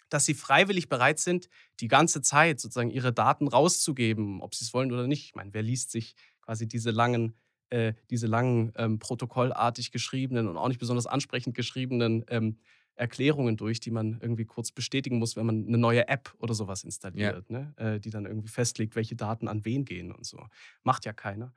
[0.09, 4.73] dass sie freiwillig bereit sind, die ganze Zeit sozusagen ihre Daten rauszugeben, ob sie es
[4.73, 5.25] wollen oder nicht.
[5.25, 7.35] Ich meine, wer liest sich quasi diese langen,
[7.69, 12.57] äh, diese langen ähm, protokollartig geschriebenen und auch nicht besonders ansprechend geschriebenen ähm,
[12.99, 16.83] Erklärungen durch, die man irgendwie kurz bestätigen muss, wenn man eine neue App oder sowas
[16.83, 17.73] installiert, ne?
[17.77, 20.45] äh, die dann irgendwie festlegt, welche Daten an wen gehen und so.
[20.83, 21.53] Macht ja keiner.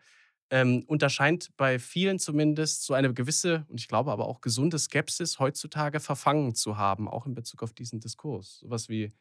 [0.50, 4.40] Ähm, und da scheint bei vielen zumindest so eine gewisse und ich glaube aber auch
[4.40, 8.58] gesunde Skepsis heutzutage verfangen zu haben, auch in Bezug auf diesen Diskurs.
[8.60, 9.12] Sowas wie,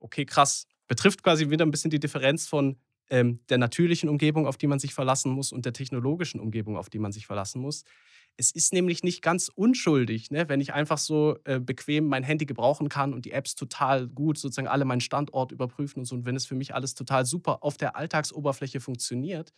[0.00, 2.76] okay, krass, betrifft quasi wieder ein bisschen die Differenz von
[3.08, 6.90] ähm, der natürlichen Umgebung, auf die man sich verlassen muss, und der technologischen Umgebung, auf
[6.90, 7.84] die man sich verlassen muss.
[8.36, 12.46] Es ist nämlich nicht ganz unschuldig, ne, wenn ich einfach so äh, bequem mein Handy
[12.46, 16.14] gebrauchen kann und die Apps total gut, sozusagen alle meinen Standort überprüfen und so.
[16.14, 19.52] Und wenn es für mich alles total super auf der Alltagsoberfläche funktioniert,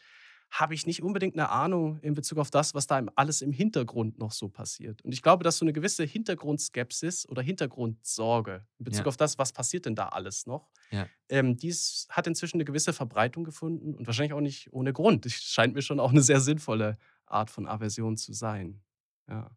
[0.50, 4.18] habe ich nicht unbedingt eine Ahnung in Bezug auf das, was da alles im Hintergrund
[4.18, 5.02] noch so passiert.
[5.02, 9.08] Und ich glaube, dass so eine gewisse Hintergrundskepsis oder Hintergrundsorge in Bezug Ja.
[9.08, 11.10] auf das, was passiert denn da alles noch, Ja.
[11.28, 15.24] ähm, dies hat inzwischen eine gewisse Verbreitung gefunden und wahrscheinlich auch nicht ohne Grund.
[15.26, 16.98] Es scheint mir schon auch eine sehr sinnvolle
[17.33, 18.83] Art von Aversion zu sein.
[19.28, 19.57] Ja.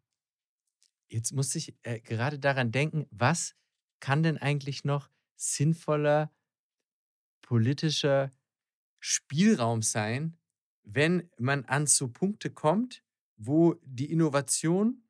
[1.08, 3.54] Jetzt muss ich äh, gerade daran denken, was
[4.00, 6.32] kann denn eigentlich noch sinnvoller
[7.42, 8.30] politischer
[9.00, 10.38] Spielraum sein,
[10.82, 13.04] wenn man an so Punkte kommt,
[13.36, 15.02] wo die Innovation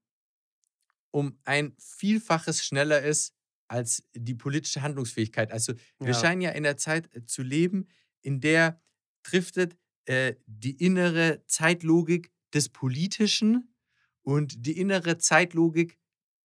[1.11, 3.35] um ein Vielfaches schneller ist
[3.69, 5.51] als die politische Handlungsfähigkeit.
[5.51, 6.21] Also wir Ja.
[6.21, 7.89] scheinen ja in der Zeit äh, zu leben,
[8.21, 8.81] in der
[9.23, 13.74] driftet äh, die innere Zeitlogik des Politischen
[14.22, 15.99] und die innere Zeitlogik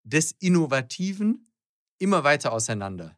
[0.03, 1.51] des Innovativen
[1.99, 3.17] immer weiter auseinander.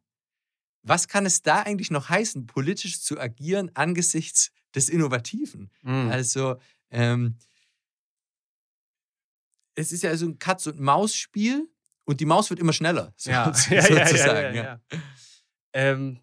[0.82, 5.72] Was kann es da eigentlich noch heißen, politisch zu agieren angesichts des Innovativen?
[5.82, 6.10] Mhm.
[6.10, 6.58] Also,
[6.92, 7.38] ähm,
[9.76, 11.70] es ist ja so ein Katz- und Maus-Spiel
[12.06, 14.56] und die Maus wird immer schneller, so, Ja, so- ja, ja, ja, sozusagen.
[14.56, 14.82] ja, ja.
[15.74, 16.20] Ähm,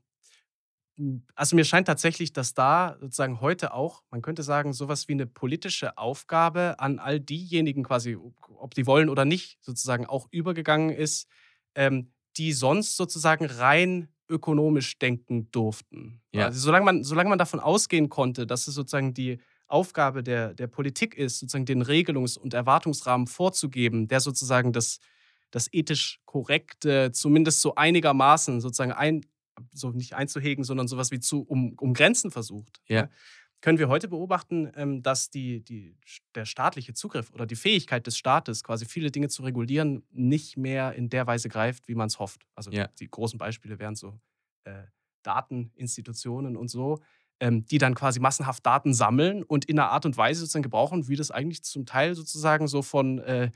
[1.34, 5.26] also mir scheint tatsächlich, dass da sozusagen heute auch, man könnte sagen, sowas wie eine
[5.26, 8.16] politische Aufgabe an all diejenigen quasi,
[8.56, 11.28] ob die wollen oder nicht, sozusagen auch übergegangen ist,
[11.74, 16.22] ähm, die sonst sozusagen rein ökonomisch denken durften.
[16.32, 16.46] Ja.
[16.46, 20.66] Also solange man, solange man davon ausgehen konnte, dass es sozusagen die Aufgabe der, der
[20.66, 24.98] Politik ist, sozusagen den Regelungs- und Erwartungsrahmen vorzugeben, der sozusagen das,
[25.50, 29.24] das ethisch korrekte, zumindest so einigermaßen sozusagen ein,
[29.72, 32.80] so nicht einzuhegen, sondern sowas wie zu um, um Grenzen versucht.
[32.86, 33.02] Ja.
[33.02, 33.10] Ne?
[33.62, 35.94] Können wir heute beobachten, ähm, dass die, die,
[36.34, 40.94] der staatliche Zugriff oder die Fähigkeit des Staates, quasi viele Dinge zu regulieren, nicht mehr
[40.94, 42.46] in der Weise greift, wie man es hofft.
[42.54, 42.88] Also Ja.
[42.98, 44.18] die großen Beispiele wären so
[44.64, 44.84] äh,
[45.22, 47.00] Dateninstitutionen und so,
[47.40, 51.08] ähm, die dann quasi massenhaft Daten sammeln und in einer Art und Weise sozusagen gebrauchen,
[51.08, 53.50] wie das eigentlich zum Teil sozusagen so von äh,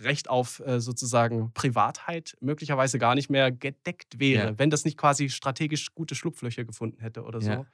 [0.00, 4.58] Recht auf äh, sozusagen Privatheit möglicherweise gar nicht mehr gedeckt wäre, Ja.
[4.58, 7.50] wenn das nicht quasi strategisch gute Schlupflöcher gefunden hätte oder so.
[7.50, 7.66] Ja.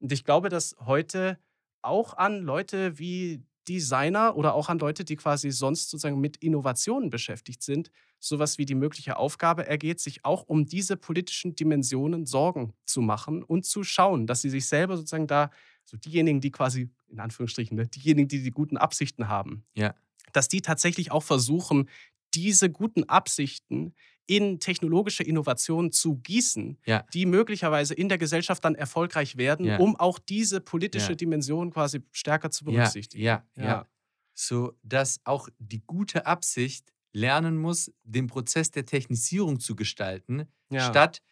[0.00, 1.38] Und ich glaube, dass heute
[1.82, 7.10] auch an Leute wie Designer oder auch an Leute, die quasi sonst sozusagen mit Innovationen
[7.10, 7.90] beschäftigt sind,
[8.20, 13.42] sowas wie die mögliche Aufgabe ergeht, sich auch um diese politischen Dimensionen Sorgen zu machen
[13.42, 15.50] und zu schauen, dass sie sich selber sozusagen da,
[15.84, 19.94] so diejenigen, die quasi, in Anführungsstrichen, ne, diejenigen, die die guten Absichten haben, Ja.
[20.32, 21.88] Dass die tatsächlich auch versuchen,
[22.34, 23.94] diese guten Absichten
[24.26, 27.06] in technologische Innovationen zu gießen, Ja.
[27.14, 29.78] die möglicherweise in der Gesellschaft dann erfolgreich werden, Ja.
[29.78, 31.16] um auch diese politische Ja.
[31.16, 33.22] Dimension quasi stärker zu berücksichtigen.
[33.24, 33.86] ja, ja.
[34.34, 41.22] So dass auch die gute Absicht lernen muss, den Prozess der Technisierung zu gestalten, statt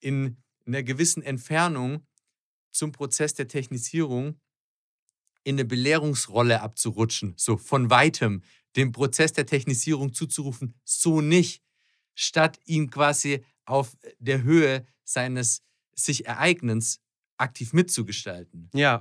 [0.00, 2.06] in einer gewissen Entfernung
[2.72, 4.40] zum Prozess der Technisierung
[5.48, 8.42] in eine Belehrungsrolle abzurutschen, so von weitem
[8.76, 11.62] dem Prozess der Technisierung zuzurufen, so nicht,
[12.14, 15.62] statt ihn quasi auf der Höhe seines
[15.94, 17.00] sich Ereignens
[17.38, 18.68] aktiv mitzugestalten.
[18.74, 19.00] Ja.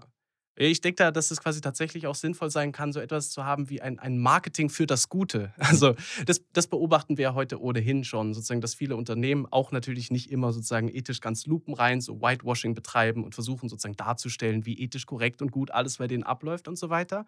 [0.59, 3.69] Ich denke da, dass es quasi tatsächlich auch sinnvoll sein kann, so etwas zu haben
[3.69, 5.53] wie ein, ein Marketing für das Gute.
[5.67, 5.95] Also
[6.25, 10.31] das, das beobachten wir ja heute ohnehin schon, sozusagen, dass viele Unternehmen auch natürlich nicht
[10.31, 15.41] immer sozusagen ethisch ganz lupenrein so Whitewashing betreiben und versuchen sozusagen darzustellen, wie ethisch korrekt
[15.41, 17.25] und gut alles bei denen abläuft und so weiter.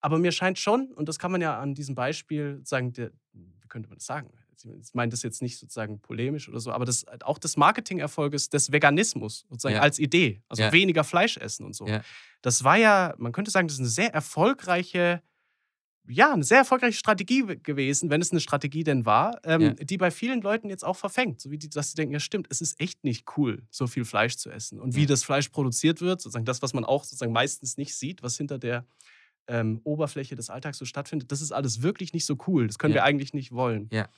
[0.00, 3.88] Aber mir scheint schon, und das kann man ja an diesem Beispiel sagen, wie könnte
[3.88, 4.30] man das sagen?
[4.62, 8.70] Ich meine das jetzt nicht sozusagen polemisch oder so, aber das, auch des Marketingerfolges des
[8.72, 9.80] Veganismus sozusagen Ja.
[9.82, 10.72] als Idee, also Ja.
[10.72, 11.86] weniger Fleisch essen und so.
[11.86, 12.02] Ja.
[12.42, 15.22] Das war ja, man könnte sagen, das ist eine sehr erfolgreiche,
[16.06, 20.10] ja, eine sehr erfolgreiche Strategie gewesen, wenn es eine Strategie denn war, ähm, die bei
[20.10, 21.40] vielen Leuten jetzt auch verfängt.
[21.40, 24.04] So wie die, dass sie denken, ja stimmt, es ist echt nicht cool, so viel
[24.04, 24.78] Fleisch zu essen.
[24.80, 28.22] Und wie das Fleisch produziert wird, sozusagen das, was man auch sozusagen meistens nicht sieht,
[28.22, 28.86] was hinter der
[29.46, 32.66] ähm, Oberfläche des Alltags so stattfindet, das ist alles wirklich nicht so cool.
[32.66, 32.96] Das können Ja.
[33.00, 33.88] wir eigentlich nicht wollen.
[33.92, 34.08] Ja.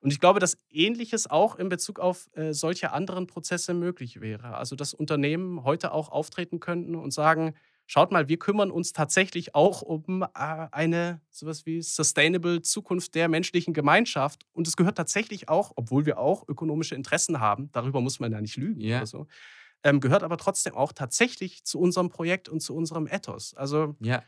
[0.00, 4.54] Und ich glaube, dass Ähnliches auch in Bezug auf äh, solche anderen Prozesse möglich wäre.
[4.56, 7.54] Also, dass Unternehmen heute auch auftreten könnten und sagen,
[7.86, 13.28] schaut mal, wir kümmern uns tatsächlich auch um äh, eine sowas wie sustainable Zukunft der
[13.28, 14.46] menschlichen Gemeinschaft.
[14.52, 18.40] Und es gehört tatsächlich auch, obwohl wir auch ökonomische Interessen haben, darüber muss man ja
[18.40, 18.96] nicht lügen Ja.
[18.96, 19.26] oder so,
[19.84, 23.54] ähm, gehört aber trotzdem auch tatsächlich zu unserem Projekt und zu unserem Ethos.
[23.54, 24.24] Also Ja,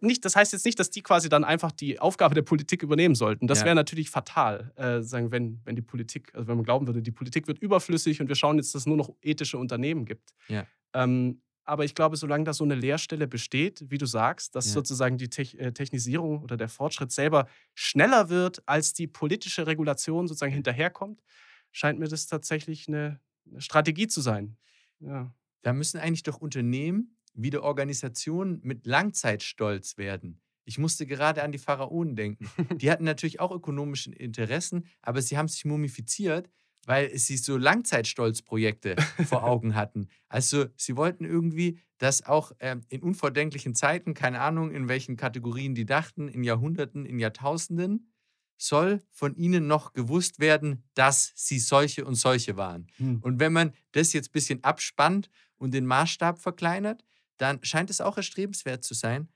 [0.00, 3.14] nicht, das heißt jetzt nicht, dass die quasi dann einfach die Aufgabe der Politik übernehmen
[3.14, 3.46] sollten.
[3.46, 3.66] Das Ja.
[3.66, 7.10] wäre natürlich fatal, äh, sagen, wenn, wenn die Politik, also wenn man glauben würde, die
[7.10, 10.34] Politik wird überflüssig und wir schauen jetzt, dass es nur noch ethische Unternehmen gibt.
[10.48, 10.66] Ja.
[10.94, 14.72] Ähm, aber ich glaube, solange da so eine Leerstelle besteht, wie du sagst, dass Ja.
[14.72, 20.26] sozusagen die Tech äh, Technisierung oder der Fortschritt selber schneller wird, als die politische Regulation
[20.26, 21.22] sozusagen hinterherkommt,
[21.70, 23.20] scheint mir das tatsächlich eine,
[23.50, 24.56] eine Strategie zu sein.
[25.00, 25.32] Ja.
[25.62, 30.40] da müssen eigentlich doch Unternehmen wie die Organisationen mit Langzeitstolz werden.
[30.64, 32.48] Ich musste gerade an die Pharaonen denken.
[32.78, 36.48] Die hatten natürlich auch ökonomische Interessen, aber sie haben sich mumifiziert,
[36.86, 40.08] weil sie so Langzeitstolzprojekte vor Augen hatten.
[40.28, 45.74] Also sie wollten irgendwie, dass auch ähm, in unvordenklichen Zeiten, keine Ahnung, in welchen Kategorien
[45.74, 48.08] die dachten, in Jahrhunderten, in Jahrtausenden,
[48.56, 52.86] soll von ihnen noch gewusst werden, dass sie solche und solche waren.
[52.96, 53.18] Hm.
[53.20, 57.04] Und wenn man das jetzt ein bisschen abspannt und den Maßstab verkleinert,
[57.42, 59.28] dann scheint es auch erstrebenswert zu sein,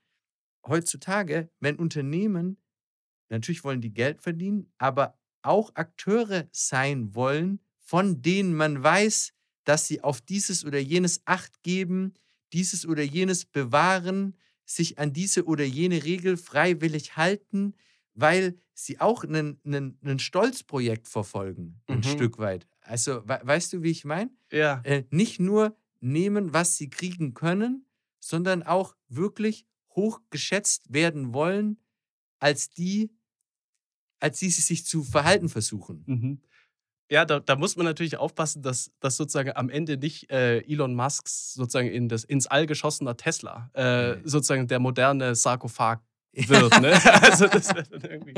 [0.65, 2.57] heutzutage, wenn Unternehmen,
[3.29, 9.33] natürlich wollen die Geld verdienen, aber auch Akteure sein wollen, von denen man weiß,
[9.63, 12.13] dass sie auf dieses oder jenes Acht geben,
[12.53, 17.75] dieses oder jenes bewahren, sich an diese oder jene Regel freiwillig halten,
[18.13, 22.09] weil sie auch ein Stolzprojekt verfolgen, ein Mhm.
[22.09, 22.67] Stück weit.
[22.81, 24.31] Also, we weißt du, wie ich meine?
[24.51, 24.81] Ja.
[24.83, 27.86] Äh, nicht nur nehmen, was sie kriegen können,
[28.27, 29.65] sondern auch wirklich
[29.95, 31.77] hoch geschätzt werden wollen,
[32.39, 33.11] als die,
[34.19, 36.03] als die sie sich zu verhalten versuchen.
[36.05, 36.41] Mhm.
[37.09, 40.93] Ja, da, da muss man natürlich aufpassen, dass, dass sozusagen am Ende nicht äh, Elon
[40.93, 44.21] Musks sozusagen in das, ins All geschossener Tesla äh, Nee.
[44.25, 45.99] sozusagen der moderne Sarkophag
[46.45, 46.81] wird.
[46.81, 46.93] Ne?
[47.21, 48.33] Also das dann irgendwie,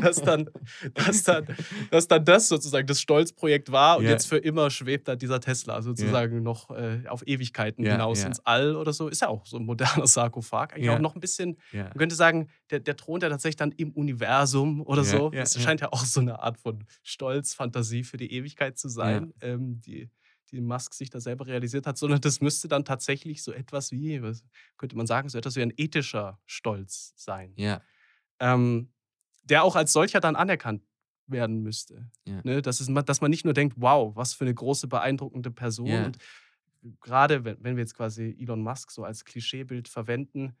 [0.00, 0.50] dass dann,
[0.94, 1.46] dass dann,
[1.90, 4.10] dass dann das sozusagen das Stolzprojekt war und ja.
[4.10, 6.40] jetzt für immer schwebt da dieser Tesla sozusagen ja.
[6.40, 9.08] noch äh, auf Ewigkeiten ja, hinaus ins All oder so.
[9.08, 10.74] Ist ja auch so ein moderner Sarkophag.
[10.74, 13.92] Eigentlich auch noch ein bisschen, man könnte sagen, der, der thront ja tatsächlich dann im
[13.92, 15.30] Universum oder so.
[15.30, 19.32] Das scheint ja auch so eine Art von Stolz, Fantasie für die Ewigkeit zu sein,
[19.40, 20.10] ähm, die
[20.50, 24.22] die Musk sich da selber realisiert hat, sondern das müsste dann tatsächlich so etwas wie,
[24.22, 24.44] was
[24.76, 27.52] könnte man sagen, so etwas wie ein ethischer Stolz sein.
[27.56, 27.82] Ja.
[28.40, 28.92] Ähm,
[29.44, 30.82] der auch als solcher dann anerkannt
[31.26, 32.10] werden müsste.
[32.26, 32.40] Ja.
[32.44, 32.62] Ne?
[32.62, 35.86] Das ist, dass man nicht nur denkt, wow, was für eine große, beeindruckende Person.
[35.86, 36.04] Ja.
[36.06, 36.18] Und
[37.00, 40.56] gerade wenn, wenn wir jetzt quasi Elon Musk so als Klischeebild verwenden,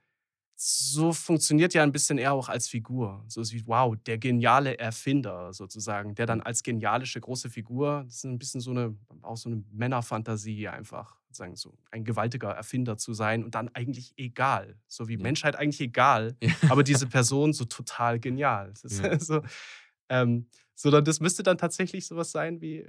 [0.60, 3.24] so funktioniert ja ein bisschen eher auch als Figur.
[3.28, 8.24] So wie, wow, der geniale Erfinder sozusagen, der dann als genialische große Figur, das ist
[8.24, 13.12] ein bisschen so eine, auch so eine Männerfantasie einfach, sagen so, ein gewaltiger Erfinder zu
[13.12, 14.76] sein und dann eigentlich egal.
[14.88, 15.22] So wie ja.
[15.22, 16.50] Menschheit eigentlich egal, ja.
[16.70, 18.72] aber diese Person so total genial.
[18.72, 19.16] Das ist ja.
[19.20, 19.42] so,
[20.08, 22.84] ähm, sondern das müsste dann tatsächlich sowas sein wie,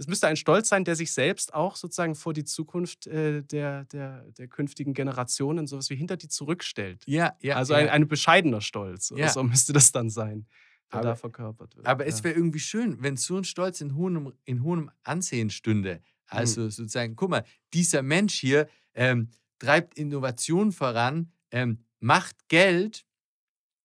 [0.00, 3.84] das müsste ein Stolz sein, der sich selbst auch sozusagen vor die Zukunft äh, der,
[3.84, 7.02] der, der künftigen Generationen sowas wie hinter die zurückstellt.
[7.06, 7.56] Ja, ja.
[7.56, 7.80] Also ja.
[7.80, 9.12] Ein, ein bescheidener Stolz.
[9.14, 9.28] Ja.
[9.28, 10.46] So müsste das dann sein,
[10.90, 11.86] der aber, da verkörpert wird.
[11.86, 12.08] Aber ja.
[12.08, 16.00] es wäre irgendwie schön, wenn so ein Stolz in hohem, in hohem Ansehen stünde.
[16.28, 16.70] Also mhm.
[16.70, 17.44] sozusagen, guck mal,
[17.74, 19.28] dieser Mensch hier ähm,
[19.58, 23.04] treibt Innovation voran, ähm, macht Geld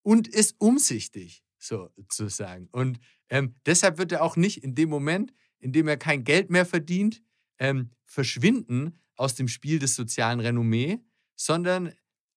[0.01, 2.69] und ist umsichtig, sozusagen.
[2.71, 6.65] Und ähm, deshalb wird er auch nicht in dem Moment, indem er kein Geld mehr
[6.65, 7.21] verdient,
[7.59, 10.99] ähm, verschwinden aus dem Spiel des sozialen Renommee,
[11.35, 11.93] sondern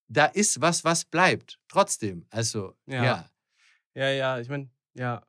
[0.08, 1.58] da ist was, was bleibt.
[1.68, 2.26] Trotzdem.
[2.30, 3.04] Also, ja.
[3.04, 3.30] Ja,
[3.94, 5.22] ja, ja ich meine, ja.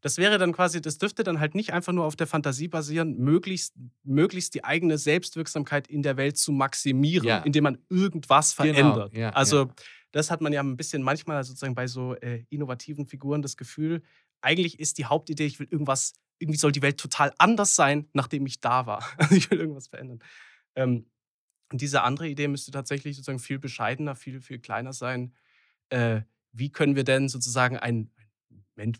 [0.00, 3.18] Das wäre dann quasi, das dürfte dann halt nicht einfach nur auf der Fantasie basieren,
[3.18, 7.38] möglichst, möglichst die eigene Selbstwirksamkeit in der Welt zu maximieren, ja.
[7.38, 9.12] indem man irgendwas genau, verändert.
[9.12, 9.22] Genau.
[9.22, 9.70] Ja, also,
[10.10, 14.02] das hat man ja ein bisschen manchmal sozusagen bei so äh, innovativen Figuren das Gefühl,
[14.40, 18.46] eigentlich ist die Hauptidee, ich will irgendwas irgendwie soll die Welt total anders sein, nachdem
[18.46, 19.04] ich da war.
[19.18, 20.20] Also ich will irgendwas verändern.
[20.74, 21.06] Ähm,
[21.72, 25.34] und diese andere Idee müsste tatsächlich sozusagen viel bescheidener, viel, viel kleiner sein.
[25.88, 26.22] Äh,
[26.52, 28.10] wie können wir denn sozusagen ein,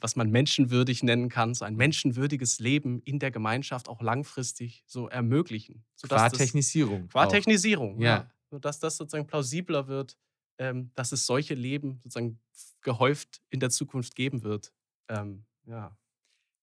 [0.00, 5.08] was man menschenwürdig nennen kann, so ein menschenwürdiges Leben in der Gemeinschaft auch langfristig so
[5.08, 5.84] ermöglichen?
[6.02, 7.08] Qua Technisierung.
[7.08, 8.08] Qua Technisierung, ja.
[8.08, 8.30] ja.
[8.50, 10.16] Sodass das sozusagen plausibler wird,
[10.58, 12.40] ähm, dass es solche Leben sozusagen
[12.80, 14.72] gehäuft in der Zukunft geben wird.
[15.08, 15.96] Ähm, ja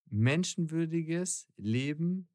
[0.09, 2.29] menschenwürdiges Leben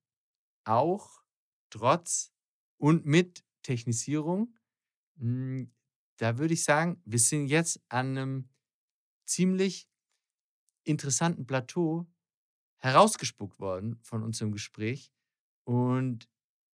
[0.64, 1.22] auch
[1.70, 2.32] trotz
[2.78, 4.56] und mit Technisierung.
[5.18, 5.72] Hm,
[6.18, 8.48] da würde ich sagen, wir sind jetzt an einem
[9.26, 9.88] ziemlich
[10.84, 12.06] interessanten Plateau
[12.78, 15.12] herausgespuckt worden von unserem Gespräch.
[15.64, 16.28] Und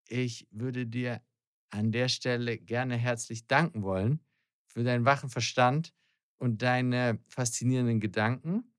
[0.08, 1.22] ich würde dir
[1.70, 4.20] an der Stelle gerne herzlich danken wollen
[4.66, 5.92] für deinen wachen Verstand
[6.38, 8.72] und deine faszinierenden Gedanken.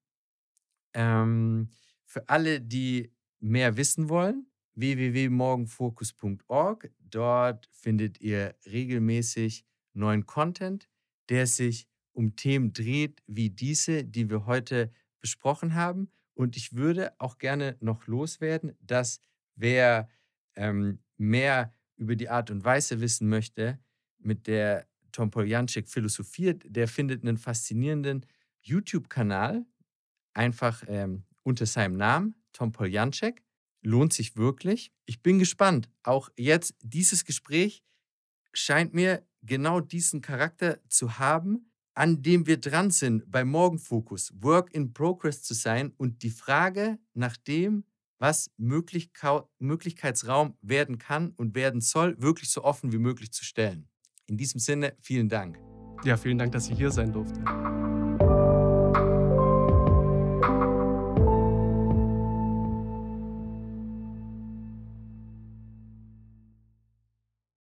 [0.93, 1.69] Ähm,
[2.15, 3.11] für alle, die
[3.41, 6.89] mehr wissen wollen, www.morgenfokus.org.
[6.99, 10.87] Dort findet ihr regelmäßig neuen Content,
[11.27, 16.09] der sich um Themen dreht, wie diese, die wir heute besprochen haben.
[16.35, 19.19] Und ich würde auch gerne noch loswerden, dass
[19.55, 20.07] wer
[20.55, 23.77] ähm, mehr über die Art und Weise wissen möchte,
[24.19, 28.25] mit der Tom Poljanczyk philosophiert, der findet einen faszinierenden
[28.61, 29.65] YouTube-Kanal.
[30.33, 33.43] Einfach ähm, unter seinem Namen, Tom Poljanczek.
[33.81, 34.91] Lohnt sich wirklich.
[35.05, 35.89] Ich bin gespannt.
[36.03, 37.83] Auch jetzt, dieses Gespräch
[38.51, 44.73] scheint mir genau diesen Charakter zu haben, an dem wir dran sind, bei Morgenfokus, Work
[44.73, 47.85] in Progress zu sein und die Frage nach dem,
[48.17, 53.87] was Möglichkeit, Möglichkeitsraum werden kann und werden soll, wirklich so offen wie möglich zu stellen.
[54.25, 55.59] In diesem Sinne, vielen Dank.
[56.03, 57.84] Ja, vielen Dank, dass ich hier sein durfte.